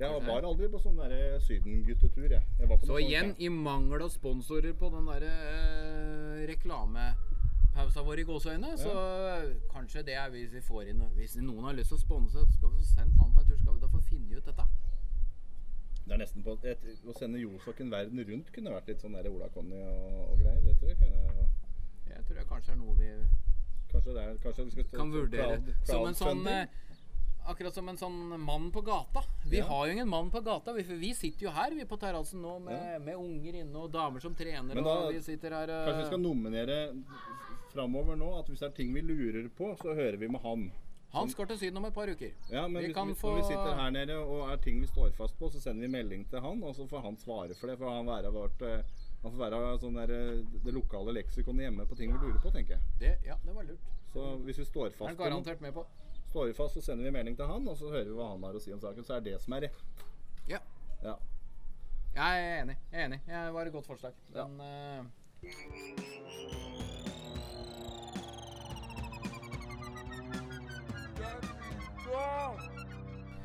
[0.00, 2.42] Jeg var aldri på sånn derre Syden-guttetur, jeg.
[2.58, 8.22] jeg var på Så igjen, i mangel av sponsorer på den derre eh, reklamepausa vår
[8.22, 8.94] i gåseøyne, så
[9.70, 12.72] kanskje det er hvis vi får inn Hvis noen har lyst til å sponse, skal
[12.72, 13.60] vi få sendt han på en tur.
[13.60, 14.66] Skal vi da få finne ut dette?
[16.02, 19.30] Det er nesten på et, Å sende Josokken verden rundt kunne vært litt sånn der
[19.30, 20.64] Ola Conny og, og greier.
[20.66, 21.48] Det tror jeg kunne
[22.10, 23.12] Jeg tror jeg kanskje er noe vi
[23.92, 25.58] Kanskje det er Kanskje vi skal kan vurdere.
[25.58, 26.66] crowd- Som en sånn eh,
[27.44, 29.24] Akkurat som en sånn mann på gata.
[29.50, 29.64] Vi Ja.
[29.66, 30.72] har jo ingen mann på gata.
[30.72, 34.20] Vi, vi sitter jo her vi på terrassen nå med, med unger inne og damer
[34.22, 34.74] som trener.
[34.74, 36.76] Men da- og vi sitter her eh, Kanskje vi skal nominere
[37.72, 40.70] framover nå at hvis det er ting vi lurer på, så hører vi med han.
[41.12, 42.30] Han skal til Syden om et par uker.
[42.50, 44.80] Ja, men Vi hvis kan vi, få- når vi sitter her nede og er ting
[44.80, 47.54] vi står fast på, så sender vi melding til han, og så får han svare
[47.58, 47.76] for det.
[47.78, 48.62] For han være vårt
[49.22, 52.50] Han får være sånn der, eh, det lokale leksikonet hjemme på ting vi lurer på,
[52.54, 52.94] tenker jeg.
[52.98, 53.92] Det, ja, det var lurt.
[54.12, 55.86] Så hvis vi står fast, er garantert med på.
[56.32, 58.42] står vi fast, så sender vi melding til han, og så hører vi hva han
[58.42, 59.06] har å si om saken.
[59.06, 59.78] Så er det som er rett.
[60.48, 60.58] Ja.
[61.04, 61.16] Ja.
[62.14, 62.76] Jeg er enig.
[62.90, 63.20] Jeg er enig.
[63.26, 64.12] Det var et godt forslag.
[64.34, 64.46] Ja.
[64.46, 65.04] Men eh,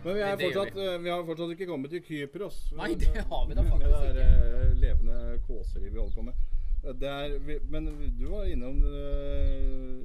[0.03, 2.59] vi, er fortsatt, eh, vi har fortsatt ikke kommet til Kypros.
[2.77, 6.45] Nei, det har vi da faktisk eh, levende kåseri vi holder på med.
[6.83, 9.05] Eh, er, men du var innom det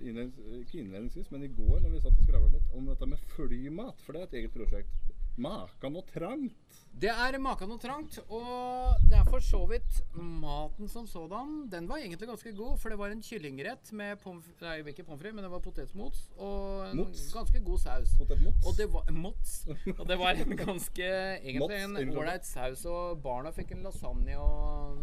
[0.03, 3.27] innlednings, ikke innledningsvis, men i går når vi satt og skravla litt om dette med
[3.35, 4.01] flymat.
[4.05, 5.12] For det er et eget prosjekt.
[5.37, 6.59] Makan og trangt.
[6.93, 11.71] Det er makan noe trangt, og det er for så vidt maten som sådan.
[11.73, 14.45] Den var egentlig ganske god, for det var en kyllingrett med pomf...
[14.61, 17.25] Nei, ikke pommes frites, men det var potetmots og en Mots.
[17.33, 18.13] ganske god saus.
[18.21, 18.67] Potetmots.
[18.69, 19.55] Og det var Mots.
[19.97, 21.09] Og det var en ganske
[21.41, 25.01] Egentlig en ålreit saus, og barna fikk en lasagne og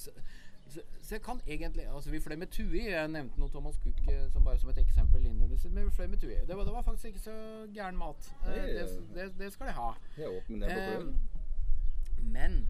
[0.00, 0.10] så,
[0.72, 2.86] så, så jeg kan egentlig Altså, vi fløy med Tui.
[2.88, 5.28] Jeg nevnte noe Thomas Cook eh, som bare som et eksempel
[5.96, 6.34] fløy med Tui.
[6.48, 7.34] Det var, det var faktisk ikke så
[7.74, 8.30] gæren mat.
[8.44, 9.90] Eh, Nei, Det, det, det skal de ha.
[10.18, 11.02] Eh,
[12.22, 12.68] men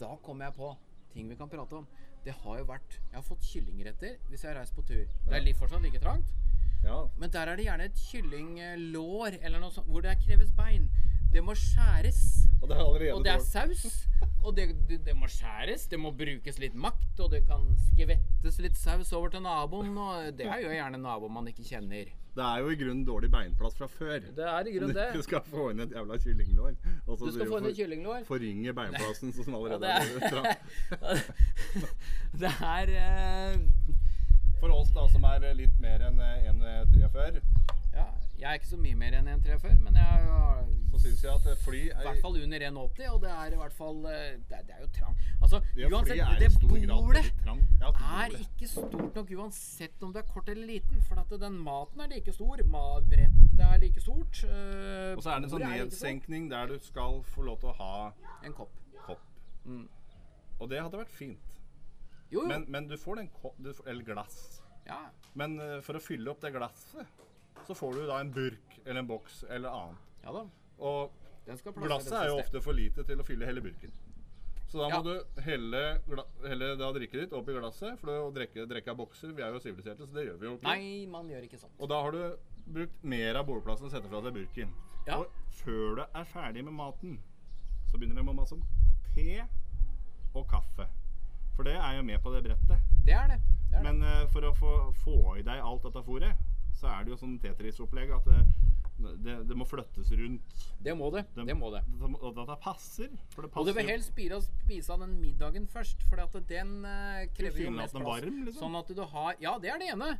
[0.00, 0.70] da kom jeg på
[1.12, 1.86] ting vi kan prate om.
[2.24, 5.06] Det har jo vært Jeg har fått kyllingretter hvis jeg har reist på tur.
[5.06, 6.28] Det er fortsatt like trangt,
[6.84, 7.06] Ja.
[7.18, 10.90] men der er det gjerne et kyllinglår eller noe sånt hvor det kreves bein.
[11.32, 12.46] Det må skjæres.
[12.60, 14.06] Og det er Og det er saus.
[14.42, 18.58] Og det, det, det må skjæres, det må brukes litt makt, og det kan skvettes
[18.58, 19.96] litt saus over til naboen.
[19.96, 22.10] Og det er gjerne naboen man ikke kjenner.
[22.34, 24.20] Det er jo i grunnen dårlig beinplass fra før.
[24.36, 26.76] Det er i grunnen Du skal få inn et jævla kyllinglår.
[27.06, 28.22] Og så Du skal få inn et kyllinglår.
[28.28, 30.56] Forringe beinplassen som Og allerede det er
[32.44, 32.94] det er
[33.56, 33.60] uh...
[34.60, 37.79] For oss da som er litt mer enn eh, 1,43, Ja,
[38.40, 41.32] jeg er ikke så mye mer enn 1,3 før, men jeg har så syns jeg
[41.32, 43.98] at fly er i er hvert fall under 1,80, og det er i hvert fall
[44.10, 45.18] eh, Det er, det er jo trang.
[45.40, 46.48] Altså, ja, uansett, det
[46.90, 47.22] bordet.
[47.46, 47.92] Ja,
[48.24, 52.02] er ikke stort nok uansett om det er kort eller liten, for at den maten
[52.04, 52.64] er like stor,
[53.12, 54.42] brettet er like stort.
[54.44, 57.72] eh, Og så er det en sånn like nedsenkning der du skal få lov til
[57.72, 57.92] å ha
[58.44, 58.74] En kopp.
[59.06, 59.24] kopp.
[59.64, 59.86] Mm.
[60.58, 61.56] Og det hadde vært fint.
[62.30, 62.48] Jo, jo.
[62.48, 64.62] Men, men du får den kopp, eller glass.
[64.86, 65.06] ja.
[65.38, 67.06] Men eh, for å fylle opp det glasset,
[67.66, 70.06] så får du da en burk eller en boks eller annet.
[70.24, 70.44] ja da.
[70.78, 71.10] Og
[71.80, 73.92] glasset er jo ofte for lite til å fylle hele burken.
[74.70, 75.02] Så da må Ja.
[75.02, 76.00] du helle,
[76.46, 79.32] helle da drikket ditt opp i glasset, for å drikke, drikke av bokser.
[79.34, 80.62] Vi er jo siviliserte, så det gjør vi jo ikke.
[80.68, 81.72] Nei, man gjør ikke sånn.
[81.80, 82.36] Og da har du
[82.70, 84.70] brukt mer av bordplassen og setter fra deg burken.
[85.08, 85.18] Ja.
[85.18, 87.18] Og før du er ferdig med maten,
[87.90, 88.62] så begynner det med masse om
[89.14, 89.42] te
[90.34, 90.86] og kaffe.
[91.56, 92.78] For det er jo med på det brettet.
[93.04, 93.40] Det er det.
[93.72, 93.92] det, er det.
[93.92, 96.36] Men uh, for å få, få i deg alt dette fôret,
[96.80, 98.40] så er det jo sånn Tetris-opplegg at det,
[99.24, 100.60] det, det må flyttes rundt.
[100.80, 101.24] Det må det.
[101.36, 101.82] Det, Det må det.
[102.20, 103.10] Og det, passer.
[103.34, 106.80] For det Og du vil helst spise, spise av den middagen først, for at den
[106.84, 108.08] uh, krever jo mest at plass.
[108.10, 108.62] varm, liksom.
[108.64, 110.14] Sånn at du har Ja, det er det ene.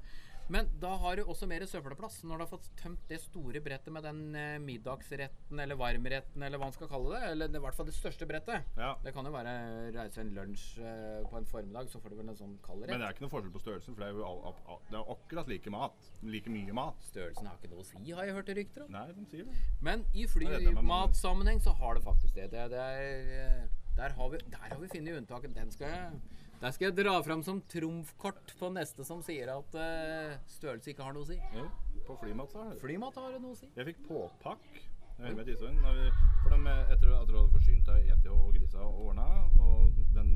[0.50, 3.92] Men da har du også mer søppelplass når du har fått tømt det store brettet
[3.94, 7.30] med den eh, middagsretten eller varmretten eller hva man skal kalle det.
[7.34, 8.66] Eller i hvert fall det største brettet.
[8.78, 8.92] Ja.
[9.04, 9.54] Det kan jo være
[9.94, 12.98] reise en lunsj eh, på en formiddag, så får du vel en sånn kald Men
[12.98, 14.98] det er ikke noe forskjell på størrelsen, for det er jo all, all, all, det
[14.98, 16.10] er akkurat like mat.
[16.26, 17.10] Like mye mat.
[17.10, 18.94] Størrelsen har ikke noe å si, har jeg hørt rykter om.
[18.96, 19.66] Nei, de sier det.
[19.86, 22.50] Men i flymatsammenheng så har det faktisk det.
[22.54, 25.54] det, det er, eh, der, har vi, der har vi funnet unntaket.
[25.56, 26.20] Den skal jeg,
[26.60, 31.04] der skal jeg dra fram som trumfkort på neste som sier at uh, størrelse ikke
[31.06, 31.38] har noe å si.
[31.56, 31.66] Jo,
[32.06, 32.80] på flymat så har det.
[32.84, 33.68] Flymat har det noe å si.
[33.76, 34.80] Jeg fikk påpakk
[35.20, 38.80] jeg med tisdagen, vi- for dem, etter at du hadde forsynt deg eti og grisa
[38.80, 39.26] og ordna,
[39.60, 40.30] og den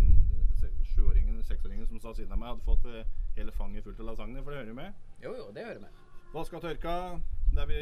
[0.94, 3.06] sjuåringen, seksåringen som satt siden av meg, hadde fått eh,
[3.38, 5.00] hele fanget fullt av lasagne, for det hører jo med.
[5.24, 6.02] Jo, jo, det hører med.
[6.34, 6.94] Vaska tørka
[7.56, 7.80] der vi,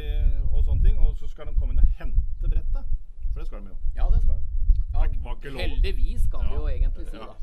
[0.53, 2.95] og sånne ting, og så skal de komme inn og hente brettet.
[3.33, 3.79] For det skal de jo.
[3.99, 4.62] Ja, det skal de.
[4.93, 5.07] Ja,
[5.59, 7.35] heldigvis kan vi jo egentlig si da.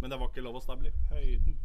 [0.00, 1.56] Men det var ikke lov å stable i høyden.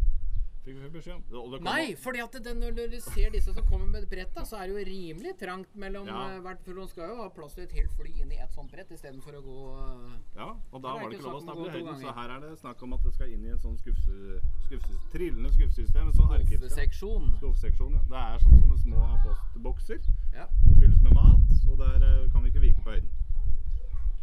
[1.63, 4.73] Nei, fordi at det, når du ser disse som kommer med bretta, så er det
[4.75, 6.35] jo rimelig trangt mellom Ja.
[6.35, 8.51] eh, hvert For man skal jo ha plass til et helt fly inn i et
[8.51, 11.71] sånt brett istedenfor å gå eh, Ja, og da var det ikke lov å stable
[11.71, 14.41] høyden, så her er det snakk om at det skal inn i en sånn skuffe,
[14.67, 16.11] skuffe, trillende skuffesystem.
[16.11, 16.67] Sånn arkivskap.
[16.67, 17.31] skuffeseksjon.
[17.39, 18.03] Skuffseksjon, ja.
[18.11, 19.99] Det er som sånne små postbokser
[20.35, 20.47] Ja.
[20.65, 23.09] som fylles med mat, og der eh, kan vi ikke vike på høyden.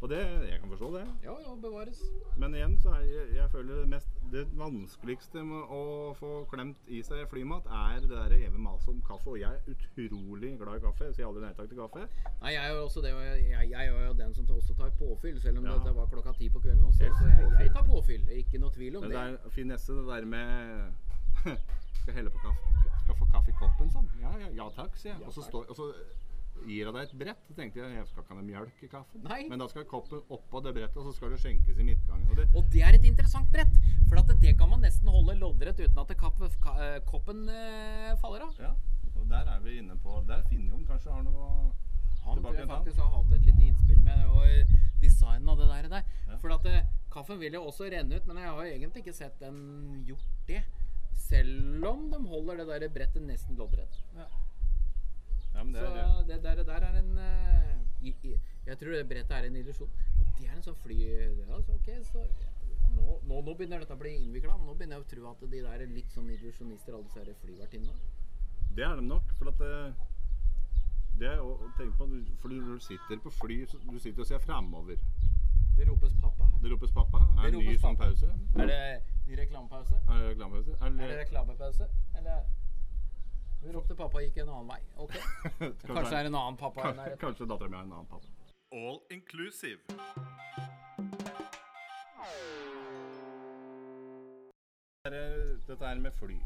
[0.04, 1.02] Og det, jeg kan forstå det.
[1.24, 2.00] Ja, ja, bevares.
[2.36, 5.84] Men igjen så er jeg, jeg føler det mest Det vanskeligste med å
[6.18, 9.30] få klemt i seg flymat, er det der evige maset om kaffe.
[9.32, 11.06] Og jeg er utrolig glad i kaffe.
[11.08, 12.04] Jeg sier aldri nei takk til kaffe.
[12.42, 14.76] Nei, jeg er jo også det, og jeg, jeg, jeg er jo den som også
[14.82, 15.78] tar påfyll, selv om Ja.
[15.86, 17.08] det var klokka ti på kvelden også.
[17.22, 17.30] Så
[17.62, 19.14] jeg, tar påfyll, ikke noe tvil om det.
[19.14, 20.92] det er finesse, det der med
[22.02, 24.12] Skal helle på kaffe Skal få kaffe i koppen, sånn.
[24.20, 25.24] Ja, ja, ja takk, sier jeg.
[25.24, 25.88] Ja, og, så står, og så
[26.66, 27.42] gir jeg deg et brett.
[27.48, 29.22] Så tenkte jeg jeg skal ikke ha noe mjølk i kaffen.
[29.28, 29.40] Nei.
[29.50, 32.26] Men da skal koppen oppå det brettet, og så skal det skjenkes i midtgangen.
[32.30, 33.76] Og det, Og det er et interessant brett,
[34.08, 37.46] for at det kan man nesten holde loddrett uten at det kapp, ka, eh, koppen
[37.48, 38.54] eh, faller av.
[38.60, 38.74] ja,
[39.14, 41.70] og der er vi inne på Der finner jo kanskje har noe
[42.24, 45.68] Han tror jeg faktisk har hatt et lite innspill med og eh, designen av det
[45.68, 45.88] der.
[45.92, 46.08] der.
[46.28, 46.36] Ja.
[46.42, 49.36] For at eh, kaffen vil jo også renne ut, men jeg har egentlig ikke sett
[49.40, 50.62] den gjort det.
[51.14, 54.00] Selv om de holder det der brettet nesten loddrett.
[54.16, 54.26] Ja,
[55.62, 56.42] men det Så det det.
[56.42, 58.34] det der, der er en eh, i, i,
[58.66, 59.90] Jeg tror det brettet er en illusjon.
[60.18, 60.98] Og det er en sånn fly...
[61.04, 62.24] Ja, så ok, så
[62.94, 65.44] nå, nå, nå begynner dette å bli innvikla, men nå begynner jeg å tro at
[65.52, 67.94] de der er litt sånn illusjonister, alle disse flyvertinnene.
[68.74, 69.30] Det er de nok.
[69.38, 69.62] For at
[71.14, 72.08] Det er å tenke på,
[72.42, 74.98] for når du sitter på fly, så du sitter og ser fremover.
[75.76, 76.58] Det ropes pappa her.
[76.62, 77.20] Det ropes pappa.
[77.44, 78.30] Er Det ny sånn pause?
[78.58, 78.80] Er det
[79.26, 79.94] ny reklamepause?
[80.08, 80.74] Er det reklamepause?
[80.80, 81.88] Er Er det det reklamepause?
[82.18, 82.42] Eller
[83.64, 84.80] Vi ropte pappa gikk en annen vei.
[85.00, 85.14] Ok.
[85.88, 88.28] Kanskje er en annen pappa enn Kanskje, kanskje dattera mi har en annen pappa.
[88.74, 89.80] All inclusive.
[95.04, 95.14] Er,
[95.68, 96.36] dette er med fly.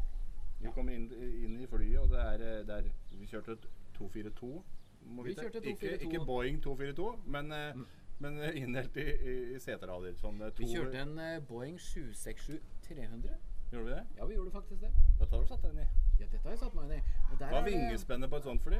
[0.59, 0.71] Vi Ja.
[0.75, 1.07] kommer inn,
[1.43, 4.63] inn i flyet, og det er, det er Vi kjørte et 242.
[5.05, 6.09] må Vi kjørte Ikke, 242.
[6.09, 7.85] ikke Boeing 242, men, mm
[8.19, 10.11] men innhelt i, i, i seterader.
[10.19, 13.37] Sånn, eh, Vi kjørte en eh, Boeing 767-300.
[13.71, 14.01] Gjorde vi det?
[14.17, 14.91] Ja, vi gjorde faktisk det.
[15.19, 16.08] Dette har du satt deg inn i.
[16.19, 17.01] Ja, dette har jeg satt meg inn i.
[17.31, 18.79] Og der Hva er er vingespennet på et sånt fly?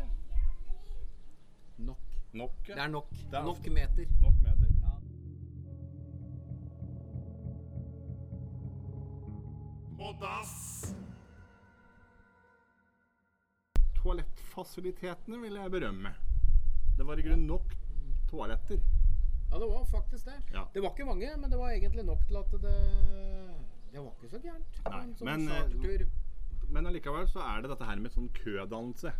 [1.79, 1.97] nok.
[2.33, 2.51] Nok?
[2.67, 2.75] ja.
[2.75, 3.09] Det er nok.
[3.09, 4.05] Det er Nok ofte- meter.
[4.21, 4.67] Nok meter.
[4.83, 4.95] Ja.
[9.99, 10.95] Og dass.
[13.99, 16.13] Toalettfasilitetene vil jeg berømme.
[16.97, 17.73] Det var i grunnen nok
[18.29, 18.79] toaletter.
[19.51, 20.37] ja, det var faktisk det.
[20.53, 20.63] Ja.
[20.73, 22.75] Det var ikke mange, men det var egentlig nok til at det
[23.91, 24.79] Det var ikke så gærent.
[24.85, 26.05] på Nei, en sånn men, eh, chartertur.
[26.69, 29.13] Men allikevel så er det dette her med sånn kødannelse.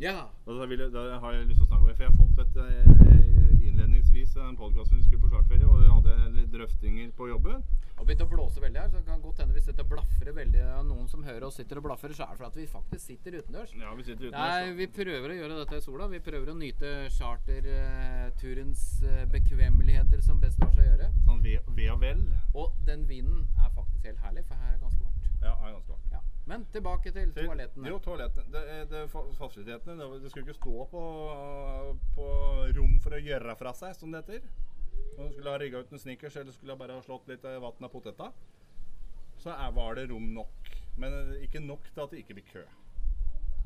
[0.00, 0.28] Ja.
[0.46, 2.40] Og da, vil da har jeg lyst til å snakke om for jeg har fått
[2.44, 7.28] et eh, innledningsvis en podkast vi skulle på charterferie, og vi hadde litt drøftinger på
[7.32, 7.64] jobben.
[7.88, 10.36] Det har begynt å blåse veldig her, så det kan godt hende hvis dette blafrer
[10.36, 13.38] veldig noen som hører oss sitter og blafrer, så er det fordi vi faktisk sitter
[13.40, 13.74] utendørs.
[13.74, 14.54] Ja, vi sitter utendørs.
[14.54, 16.08] Nei, vi prøver å gjøre dette i sola.
[16.14, 21.10] Vi prøver å nyte charterturens eh, bekvemmeligheter som best lar seg gjøre.
[21.26, 22.22] Sånn ve, ve og vel.
[22.54, 25.26] Og den vinden er faktisk helt herlig, for her er det ganske varmt.
[25.42, 26.07] Ja, er ganske varmt.
[26.48, 27.90] Men tilbake til Til- toalettene.
[27.92, 28.48] Jo, toalettene.
[28.54, 29.02] Det, det,
[29.36, 29.96] fasilitetene.
[30.00, 31.02] Det, det skulle ikke stå på,
[32.16, 32.28] på
[32.78, 34.48] rom for å gjøre fra seg, som det heter.
[35.18, 37.58] Om du skulle ha rigga ut en snickers eller skulle bare ha slått litt eh,
[37.62, 38.30] vann av poteta,
[39.42, 40.70] så er, var det rom nok.
[40.98, 42.64] Men eh, ikke nok til at det ikke blir kø.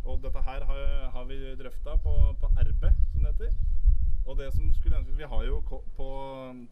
[0.03, 3.55] Og dette her har, har vi drøfta på, på RB, som det heter.
[4.27, 5.81] Og det som skulle ønske Vi har jo på,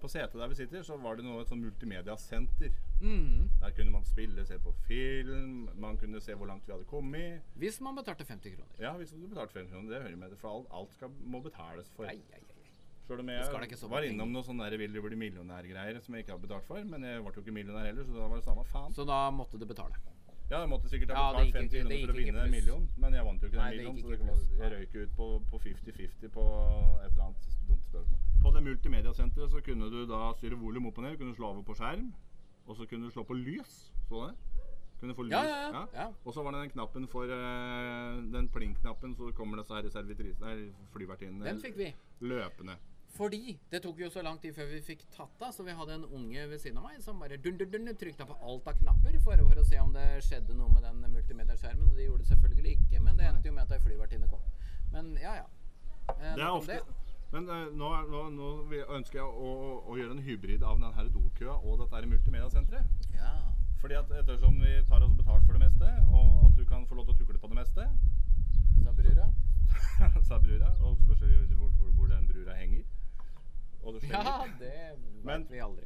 [0.01, 2.77] på setet der vi sitter, så var det noe et sånn multimediasenter.
[3.01, 3.49] Mm.
[3.63, 7.43] Der kunne man spille, se på film, man kunne se hvor langt vi hadde kommet.
[7.59, 8.79] Hvis man betalte 50 kroner.
[8.83, 10.39] Ja, hvis du betalte 50 kroner, det hører med.
[10.41, 12.07] For alt, alt skal, må betales for.
[12.11, 12.61] Ei, ei, ei.
[13.11, 16.47] Selv om jeg var innom noe sånn 'vil du bli millionær'-greier som jeg ikke hadde
[16.47, 16.85] betalt for.
[16.85, 18.95] Men jeg ble jo ikke millionær heller, så da var det samme faen.
[18.95, 19.99] Så da måtte du betale.
[20.51, 22.51] Ja, jeg måtte sikkert ha det betalt gikk 50 ikke- kroner for å vinne en
[22.51, 24.01] million, men jeg vant jo ikke den millionen.
[24.03, 24.19] Så det
[24.61, 26.45] jeg røyk ut på på 50-50 på
[27.05, 28.19] et eller annet dumt spørsmål.
[28.43, 31.63] På det multimediasenteret så kunne du da styre volum opp og ned, kunne slå over
[31.63, 32.13] på skjerm,
[32.67, 33.93] og så kunne du slå på lys.
[34.09, 34.35] Så det?
[35.01, 35.33] Kunne få lys.
[35.33, 35.87] Ja, ja, ja.
[35.95, 36.07] ja.
[36.27, 40.41] Og så var det den knappen for eh, Den pling-knappen, så kommer disse her servitrisene,
[40.45, 41.61] nei, flyvertinnene Den
[42.21, 42.77] løpende.
[43.17, 45.97] Fordi det tok jo så lang tid før vi fikk tatt av, så vi hadde
[45.99, 48.79] en unge ved siden av meg som bare dun, dun, dun, trykte på alt av
[48.79, 51.91] knapper for, for å se om det skjedde noe med den multimedieskjermen.
[51.91, 54.45] Og det gjorde det selvfølgelig ikke, men det endte jo med at ei flyvertinne kom.
[54.95, 55.49] Men ja, ja.
[56.17, 56.99] Eh, Det er ofte det.
[57.31, 58.47] Men uh, nå, nå, nå
[58.97, 63.11] ønsker jeg å, å, å gjøre en hybrid av denne dokøa og dette multimediasenteret.
[63.15, 63.35] Ja.
[63.81, 66.99] Fordi at ettersom vi tar oss betalt for det meste, og at du kan få
[66.99, 67.87] lov til å tukle på det meste,
[68.81, 69.27] Sa brura.
[70.29, 72.83] sa brura, og spørs hvor, hvor, hvor den brura henger.
[73.83, 74.59] Og det Ja, skjer.
[74.59, 75.85] det Men- vet vi aldri.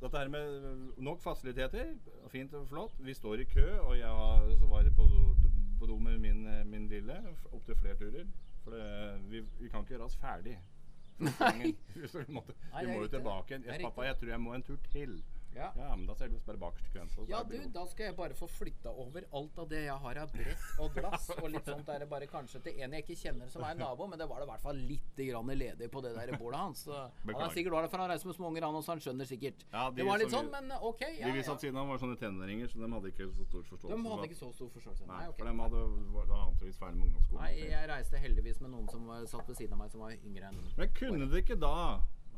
[0.00, 1.94] Dette her med nok fasiliteter,
[2.28, 2.92] fint og flott.
[3.00, 4.08] Vi står i kø, og jeg
[4.68, 5.08] var på
[5.78, 7.16] på do med min, eh, min lille
[7.52, 8.26] opptil flere turer.
[8.64, 10.58] For det, vi, vi kan ikke gjøre oss ferdig.
[11.18, 11.74] Nei.
[11.94, 13.64] vi, måtte, vi må jo tilbake igjen.
[13.64, 15.22] Ja, pappa, jeg tror jeg må en tur til.
[15.54, 15.70] Ja.
[15.78, 17.10] Ja, men da oss bare bakerst i køen.
[17.28, 20.32] Ja, du, da skal jeg bare få flytta over alt av det jeg har av
[20.34, 23.62] brett og glass og litt sånt der, bare kanskje til en jeg ikke kjenner som
[23.66, 26.34] er nabo, men det var det i hvert fall litt grann ledig på det der
[26.40, 26.84] bordet hans.
[26.88, 29.28] Så han er sikkert var det for han reiser med småunger, han også, han skjønner
[29.30, 29.64] sikkert.
[29.72, 31.02] Ja, de det var litt sånn, vi- men ok.
[31.20, 33.62] Ja, De vi satt siden av var sånne tenåringer, så de hadde ikke så stor
[33.62, 34.02] forståelse.
[34.02, 35.06] De hadde ikke så stor forståelse.
[35.06, 35.38] Nei, okay.
[35.38, 37.42] for de hadde, var da antakeligvis ferdig med ungdomsskolen.
[37.44, 40.12] Nei, jeg reiste heldigvis med noen som var, satt ved siden av meg som var
[40.12, 41.74] yngre enn Men kunne det ikke da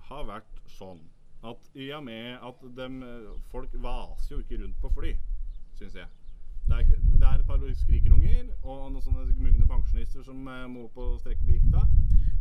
[0.09, 1.01] ha vært sånn
[1.45, 3.03] at i og med at dem,
[3.51, 5.13] folk vaser jo ikke rundt på fly,
[5.79, 6.07] syns jeg.
[6.67, 10.89] Det er, det er et par skrikerunger og noen sånne mugne pensjonister som eh, må
[10.95, 11.83] på strekke på gikta.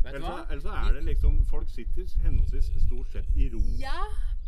[0.05, 0.59] Ellers, hva?
[0.61, 3.61] så- er det liksom Folk sitter henholdsvis stort sett i ro.
[3.79, 3.99] Ja,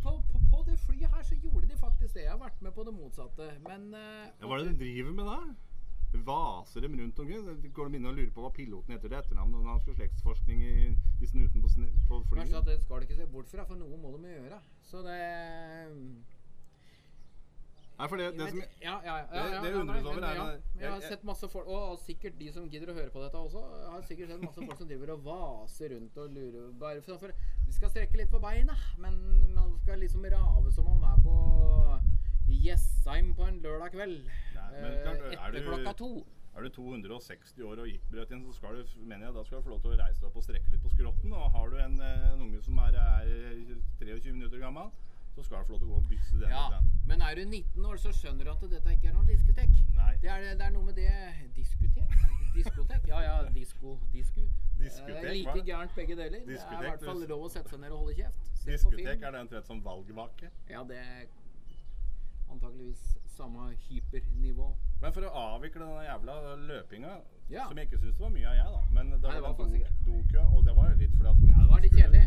[0.02, 2.22] på, på, på det flyet her så gjorde de faktisk det.
[2.26, 5.24] Jeg har vært med på det motsatte, men Ja, hva er det de driver med
[5.30, 5.38] da?
[6.12, 7.44] Vaser dem rundt omkring?
[7.44, 9.94] Så Går de inn og lurer på hva piloten heter til etternavn når han skal
[9.98, 10.74] slektsforskning i,
[11.20, 11.68] i snuten på,
[12.08, 12.54] på flyet?
[12.54, 14.60] at det skal de ikke se bort fra, for noe må de gjøre.
[14.88, 15.18] Så det
[17.98, 20.36] Nei, for det, det som jeg, ja, ja, ja, ja, det det undres over er
[20.38, 23.22] det- Jeg har sett masse folk, og og sikkert de som gidder å høre på
[23.24, 26.72] dette også, jeg har sikkert sett masse folk som driver og vaser rundt og lurer
[26.78, 27.32] bare for, for
[27.66, 29.18] De skal strekke litt på beina, men
[29.54, 32.00] man skal liksom rave som om man er på
[32.48, 34.30] Jessheim på en lørdag kveld.
[34.72, 36.10] Nei, men eh, klart, er etter du- klokka to.
[36.58, 39.62] Er du 260 år og gikk inn, så skal du, mener jeg, da skal du
[39.62, 41.32] få lov til å reise deg opp og strekke litt på skrotten.
[41.32, 44.90] Og har du en, eh, en unge som er, er 23 minutter gammel,
[45.36, 47.44] så skal du få lov til å gå og bysse den Ja, men er du
[47.44, 49.70] 19 år, så skjønner du at dette ikke er noe diskotek.
[49.94, 50.16] Nei.
[50.24, 51.12] Det er, det er noe med det
[51.54, 52.10] Diskotek?
[52.56, 53.06] Diskotek?
[53.06, 53.94] Ja ja, disko.
[54.12, 54.42] Disku.
[54.80, 56.30] Diskotek, Eh, like gærent begge deler.
[56.30, 58.50] det er i Diskotek, hvert fall lov å sette seg ned og holde kjeft.
[58.64, 60.50] Se Diskotek, er det omtrent som valgvake?
[60.70, 61.26] Ja, det er
[62.50, 63.04] antakeligvis
[63.38, 64.68] samme hypernivå.
[65.02, 66.34] Men for å avvikle denne jævla
[66.68, 67.12] løpinga,
[67.50, 67.68] Ja.
[67.68, 69.58] som jeg ikke syns det var mye av, jeg, da Men det Nei, var, det
[69.58, 72.24] var do- dokø, og det var litt fordi at Ja, det var litt kjedelig.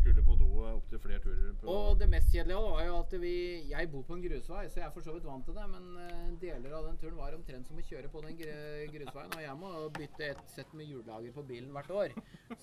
[0.00, 1.52] Skulle på do opptil flere turer.
[1.60, 3.32] På, Og det mest kjedelige var jo at vi
[3.70, 5.86] Jeg bor på en grusvei, så jeg er for så vidt vant til det, men
[6.04, 9.34] eh, deler av den turen var omtrent som å kjøre på den grusveien.
[9.36, 12.14] Og jeg må bytte et sett med hjullager på bilen hvert år.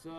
[0.04, 0.14] Så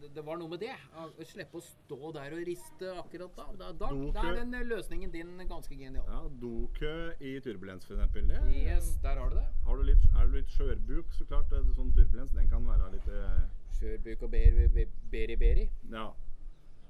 [0.00, 0.74] det, det var noe med det.
[0.98, 3.48] Å slippe å stå der og riste akkurat da.
[3.58, 6.06] Da, da, da er den eh, løsningen din ganske genial.
[6.08, 8.28] ja, dokø i turbulens, for eksempel.
[8.30, 9.46] Det, Yes, der har du det.
[9.66, 12.92] Har du litt, er du litt skjørbuk, så klart eh, sånn turbulens den kan være
[12.96, 13.46] litt eh,
[13.78, 15.68] Skjørbuk og beri, beri, beri.
[15.92, 16.08] Ja.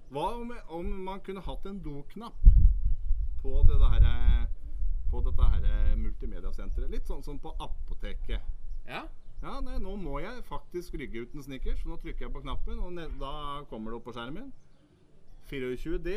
[0.08, 2.44] Hva om, om man kunne hatt en doknapp
[3.42, 4.46] på, det der, eh,
[5.10, 6.88] på dette her eh, multimediasenteret?
[6.94, 8.40] Litt sånn som på apoteket.
[8.88, 9.02] Ja.
[9.42, 12.96] Ja, nei, nå må jeg faktisk rygge uten snickers, nå trykker jeg på knappen, og
[12.96, 14.48] ned, da kommer det opp på skjermen.
[15.52, 16.16] 24D.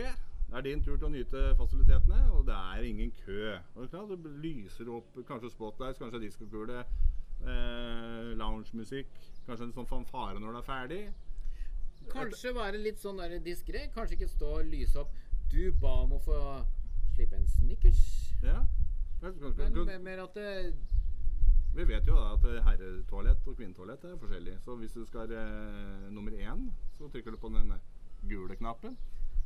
[0.51, 3.53] Det er din tur til å nyte fasilitetene, og det er ingen kø.
[3.75, 6.81] Og det, er lyser opp kanskje spotlights, kanskje diskokule,
[7.43, 9.13] eh, loungemusikk,
[9.45, 11.03] kanskje en sånn fanfare når det er ferdig.
[12.09, 13.89] Kanskje være litt sånn diskré.
[13.93, 15.11] Kanskje ikke stå og lyse opp.
[15.51, 16.65] Du ba om å få
[17.15, 18.33] slippe en Snickers.
[18.43, 18.65] Ja.
[19.21, 20.73] Men mer- at det
[21.73, 24.57] Vi vet jo da at herretoalett og kvinnetoalett er forskjellig.
[24.65, 27.71] Så hvis du skal eh, nummer én, så trykker du på den
[28.27, 28.97] gule knappen.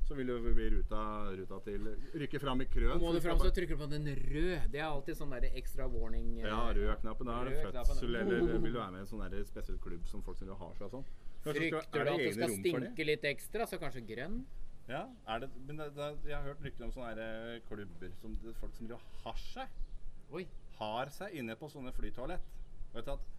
[0.07, 2.99] Så vil du bli ruta, ruta til Rykke fram i krøen.
[3.01, 4.57] Må du fram, så trykker du på den røde.
[4.71, 6.39] Det er alltid sånn der ekstra warning.
[6.39, 7.25] eh, Ja, rød-knappen.
[7.25, 7.95] Da er det Rød knappen.
[7.95, 10.55] fødsel, eller vil du være med i en sånn spesiell klubb som folk som vil
[10.55, 11.05] ha seg og sånn.
[11.45, 14.39] Frykter du at det skal stinke litt ekstra, så kanskje grønn?
[14.89, 15.03] Ja,
[15.33, 18.53] er det, men det, det, jeg har hørt rykter om sånne eh, klubber som det
[18.59, 19.79] folk som driver og har seg.
[20.35, 20.43] Oi.
[20.79, 22.45] har seg inne på sånne flytoalett.
[22.93, 23.31] Vet du at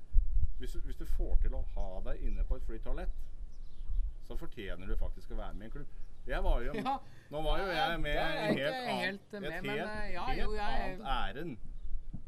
[0.59, 3.13] hvis du, hvis du får til å ha deg inne på et flytoalett,
[4.27, 5.95] så fortjener du faktisk å være med i en klubb.
[6.27, 6.97] Jeg var jo, Ja,
[7.31, 10.13] nå var jo jeg med i jeg helt ikke annet, helt med, et helt, men,
[10.15, 11.57] ja, helt jo, jeg- annet ærend.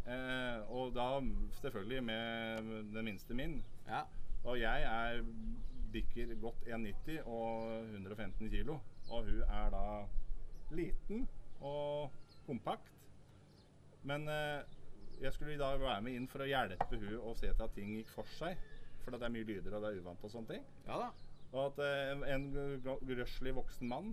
[0.09, 1.09] Eh, og da
[1.61, 3.59] selvfølgelig med den minste min.
[3.89, 4.05] Ja.
[4.45, 5.23] Og jeg er
[5.93, 8.79] bikker godt 1,90 og 115 kilo.
[9.11, 9.85] Og hun er da
[10.71, 11.29] liten
[11.61, 12.11] og
[12.47, 12.93] kompakt.
[14.03, 14.61] Men eh,
[15.21, 17.95] jeg skulle da være med inn for å hjelpe hun å se til at ting
[17.97, 18.61] gikk for seg.
[19.03, 20.69] For det er mye lyder og det er uvant og sånne ting.
[20.87, 21.11] ja da.
[21.49, 22.51] Og at eh, en
[23.09, 24.13] grøslig voksen mann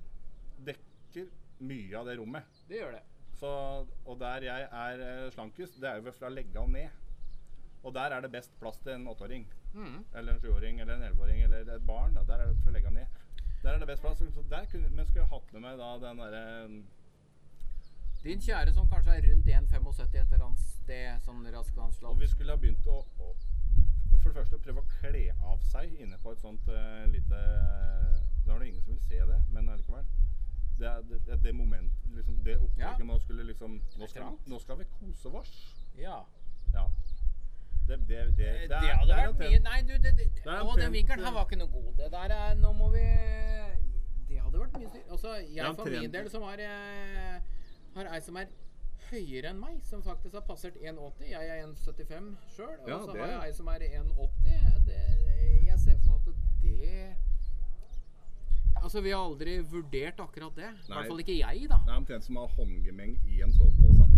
[0.66, 1.28] dekker
[1.66, 2.62] mye av det rommet.
[2.70, 3.04] Det gjør det.
[3.36, 3.50] Så,
[4.06, 7.02] og der jeg er eh, slankest, det er jo fra legga og ned.
[7.86, 9.46] Og der er det best plass til en åtteåring.
[9.74, 10.00] Mm.
[10.16, 12.16] Eller en sjuåring eller en elleveåring eller et barn.
[12.18, 12.24] Da.
[12.28, 13.20] Der er det for å legge ned.
[13.64, 14.18] Der er det best plass.
[14.34, 16.46] Så der kunne, men skulle jeg hatt med meg da den derre
[18.26, 21.78] Din kjære som kanskje er rundt 1,75 et eller annet sted, sånn raskt
[22.10, 23.34] Og vi skulle ha begynt å, å
[24.24, 27.42] For det første prøve å kle av seg inne på et sånt uh, lite
[28.48, 30.08] Da er det ingen som vil se det, men allikevel.
[30.80, 33.06] Det er det, det, det moment, liksom, det opplegget Ja.
[33.06, 35.54] med å skulle liksom nå skal, nå skal vi kose oss.
[35.98, 36.18] Ja.
[36.74, 36.90] Ja.
[37.88, 40.92] Det, det, det, det, Eh, Det, hadde vært mye Nei, du, det, det, Å, den
[40.96, 41.92] vinkelen her var ikke noe god.
[42.00, 43.04] Det der er Nå må vi
[44.30, 45.04] Det hadde vært mye styr.
[45.14, 47.36] Altså, jeg for min del som har eh,
[47.96, 48.50] Har ei som er
[49.12, 51.28] høyere enn meg, som faktisk har passert 1,80.
[51.30, 52.72] Jeg er 1,75 sjøl.
[52.90, 54.82] Og så har jeg ei som er 1,80.
[54.88, 57.16] Det- Jeg ser for meg at det
[58.82, 60.68] Altså, vi har aldri vurdert akkurat det.
[60.90, 61.78] I hvert fall ikke jeg, da.
[61.86, 64.10] Det er omtrent som å ha håndgemeng i en sovepose.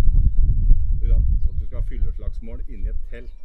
[1.08, 3.36] At du skal ha fylleslagsmål inni et telt.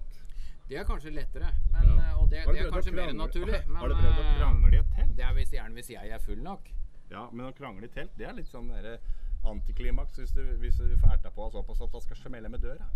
[0.69, 1.51] Det er kanskje lettere.
[1.73, 1.97] Men, Ja.
[2.11, 3.61] eh, Og det, det er kanskje mer naturlig.
[3.67, 5.17] Men, Har du prøvd å eh, krangle i et telt?
[5.17, 6.71] Det er hvis, gjerne hvis jeg er full nok.
[7.13, 8.99] Ja, men å krangle i telt, det er litt sånn der
[9.45, 12.87] antiklimaks hvis du, hvis du får erta på såpass at det skal smelle med døra.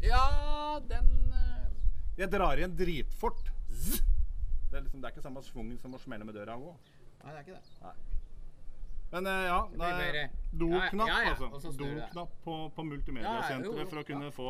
[0.00, 1.66] Ja, den eh,
[2.22, 3.50] Jeg drar igjen dritfort.
[3.68, 3.98] Zzz.
[4.70, 6.76] Det er, liksom, det er ikke samme svungen som å smelle med døra òg.
[7.24, 7.94] Nei, det er ikke det.
[9.10, 11.72] Men eh, ja, Det er nei, doknapp, Ja, ja, ja, altså.
[11.78, 14.48] Doknapp på, på multimediasenteret for å kunne få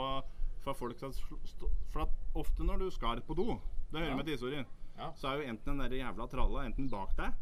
[0.64, 3.58] for folk For at ofte når du skal på do,
[3.92, 4.16] det hører Ja.
[4.16, 4.66] med til historien,
[4.98, 5.12] Ja.
[5.16, 7.32] så er jo enten den der jævla tralla enten bak deg,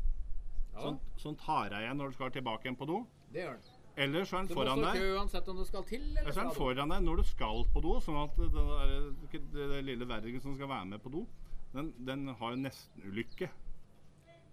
[0.75, 3.53] Ja, sånn, sånn tar deg igjen når du skal tilbake igjen på do, det gjør
[3.57, 3.63] den.
[3.97, 5.03] eller så er den foran deg.
[5.17, 7.81] uansett om du skal til eller så er den foran deg når du skal på
[7.83, 11.27] do, sånn at det, der, det, det lille vergen som skal være med på do,
[11.73, 13.49] den, den har jo nestenulykke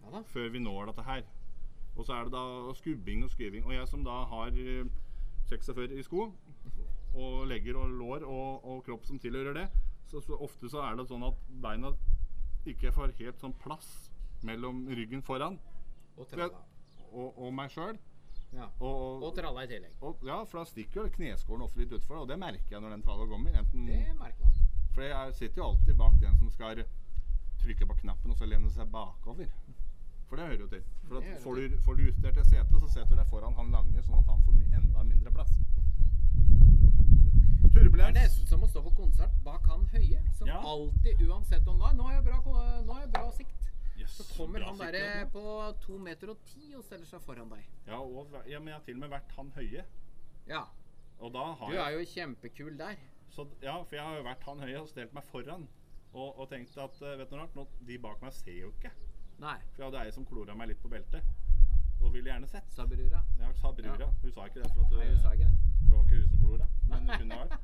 [0.04, 0.22] Ja da.
[0.24, 1.24] før vi når dette her.
[1.96, 3.64] Og så er det da skubbing og skyving.
[3.66, 4.84] Og jeg som da har eh,
[5.48, 6.32] 46 i sko,
[7.14, 9.68] og legger og lår og, og kropp som tilhører det,
[10.10, 11.92] så, så ofte så er det sånn at beina
[12.70, 13.90] ikke får helt sånn plass
[14.48, 15.58] mellom ryggen foran
[16.18, 16.62] Og tralla.
[17.12, 17.98] og, og meg sjøl.
[18.54, 18.68] Ja.
[18.86, 19.96] Og, Og tralla i tillegg.
[20.06, 22.94] og, ja, for da stikker jo kneskålen også litt utfor, og det merker jeg når
[22.98, 23.56] den tralla kommer.
[23.58, 24.60] Enten, Det merker man.
[24.94, 26.84] for jeg sitter jo alltid bak den som skal
[27.64, 29.50] trykke på knappen og så lene seg bakover.
[30.30, 30.84] For det hører jo til.
[31.08, 33.72] For at får, du, får du justert det setet, så setter du deg foran han
[33.74, 35.52] lange, sånn at han får enda mindre plass.
[37.74, 40.60] Det er nesten som å stå på konsert bak han høye, som Ja.
[40.62, 42.40] alltid, uansett om Nå har jeg bra,
[42.84, 43.70] nå har jeg bra sikt.
[43.98, 45.44] Yes, Så kommer han derre på
[45.82, 47.64] to meter og ti og steller seg foran deg.
[47.88, 49.86] Ja, og, ja, men jeg har til og med vært han høye.
[50.48, 50.66] Ja.
[51.20, 52.96] Og da har Du er jo kjempekul der.
[53.30, 55.68] Så, ja, for jeg har jo vært han høye og stelt meg foran.
[56.14, 58.70] Og, og tenkt at eh, vet du noe rart, nå, de bak meg ser jo
[58.70, 58.92] ikke.
[59.40, 59.58] Nei.
[59.74, 61.24] For jeg hadde ei som klora meg litt på beltet.
[62.04, 62.68] Og ville gjerne sett.
[62.76, 63.22] Sa brura.
[63.40, 63.96] Ja, sa brura.
[64.00, 64.10] Ja.
[64.22, 65.56] Hun sa ikke det, for at, Nei, hun sa ikke det.
[65.80, 66.68] det var ikke hun som klora.
[66.90, 67.56] Men det kunne vært.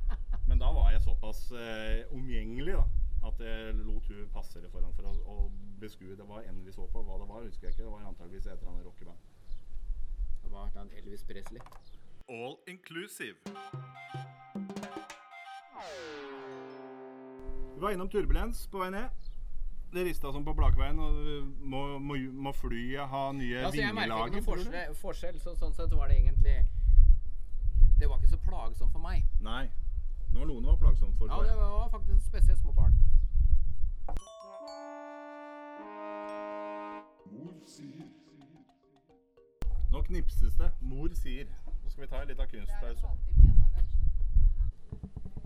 [0.48, 2.86] Men da var jeg såpass eh, omgjengelig da,
[3.30, 5.52] at jeg lot hun passere foran for å, å
[5.84, 6.16] beskue.
[6.18, 7.04] Det var en vi så på.
[7.04, 7.84] Hva det var, husker jeg ikke.
[7.84, 9.18] Det var antageligvis et eller annet rockeband.
[10.44, 11.62] Det var han Elvis Presley.
[12.30, 13.38] All inclusive.
[17.76, 19.19] Vi var innom turbulens på vei ned.
[19.94, 21.00] Det rista som på Blakveien.
[21.00, 21.14] Og
[21.60, 25.74] må, må, må flyet ha nye Altså, jeg merker ikke noen forskjell, forskjell, så sånn
[25.74, 26.58] sett var det egentlig
[28.00, 29.26] Det var ikke så plagsomt for meg.
[29.42, 29.66] Nei.
[30.30, 31.32] Det var noen det var plagsomt for.
[31.32, 32.94] Ja, det var faktisk spesielt små barn.
[39.92, 40.70] Nå knipses det.
[40.82, 41.50] Mor sier.
[41.84, 43.08] Nå skal vi ta en liten kunstpause.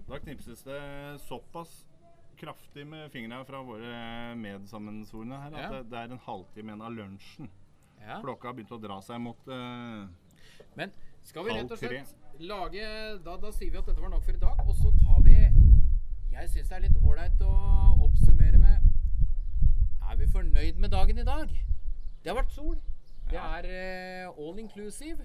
[0.10, 0.82] Da knipses det
[1.28, 1.86] såpass
[2.44, 3.94] kraftig med fingrene fra våre
[4.40, 7.50] medsammensvorne her at det, det er en halvtime igjen av lunsjen.
[8.04, 8.20] Ja.
[8.20, 10.04] Klokka har begynt å dra seg mot uh,
[10.76, 10.92] Men
[11.24, 12.88] skal vi rett og slett lage
[13.24, 15.38] da, da sier vi at dette var nok for i dag, og så tar vi
[16.34, 17.54] Jeg syns det er litt ålreit å
[18.04, 18.90] oppsummere med
[20.10, 21.54] Er vi fornøyd med dagen i dag?
[22.24, 22.76] Det har vært sol.
[23.32, 23.70] Det er
[24.28, 25.24] uh, all inclusive.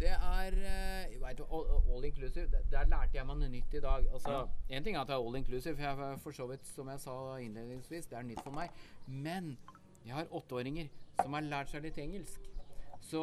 [0.00, 4.08] Det er eh, vet, all, all inclusive Der lærte jeg meg noe nytt i dag.
[4.12, 6.88] Altså, En ting er at det er all inclusive, for jeg, for så vidt, som
[6.88, 8.74] jeg sa innledningsvis, det er nytt for meg.
[9.06, 9.56] Men
[10.06, 10.90] jeg har åtteåringer
[11.22, 12.50] som har lært seg litt engelsk.
[13.04, 13.22] Så,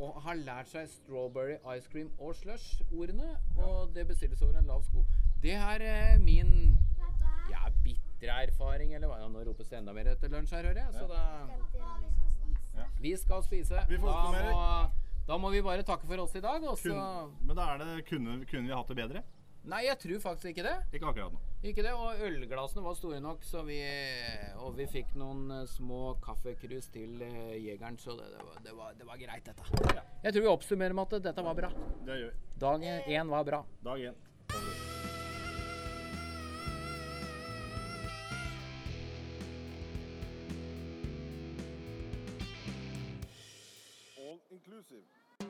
[0.00, 3.34] og har lært seg strawberry ice cream og slush-ordene.
[3.56, 5.04] Og det bestilles over en lav sko.
[5.42, 6.78] Det er eh, min
[7.50, 9.20] ja, bitre erfaring, eller hva?
[9.22, 10.92] Ja, nå ropes det enda mer etter lunsj her, hører jeg.
[10.96, 13.84] Så da Vi skal spise.
[13.88, 15.07] Vi får da, oppsummere.
[15.28, 16.88] Da må vi bare takke for oss i dag, Også.
[16.88, 19.22] kun, Men da er det kunne, kunne vi hatt det bedre?
[19.68, 20.76] Nei, jeg tror faktisk ikke det.
[20.96, 21.40] Ikke akkurat nå.
[21.68, 23.76] Ikke det, og ølglassene var store nok, så vi
[24.62, 28.76] Og vi fikk noen eh, små kaffekrus til eh, jegeren, så det, det, var, det,
[28.78, 29.92] var, det var greit, dette.
[29.98, 30.06] Ja.
[30.24, 31.72] Jeg tror vi oppsummerer med at dette var bra.
[32.06, 32.56] Det gjør vi.
[32.64, 33.62] Dag én var bra.
[33.84, 34.16] Dag én.
[44.16, 45.17] All inclusive.
[45.40, 45.46] you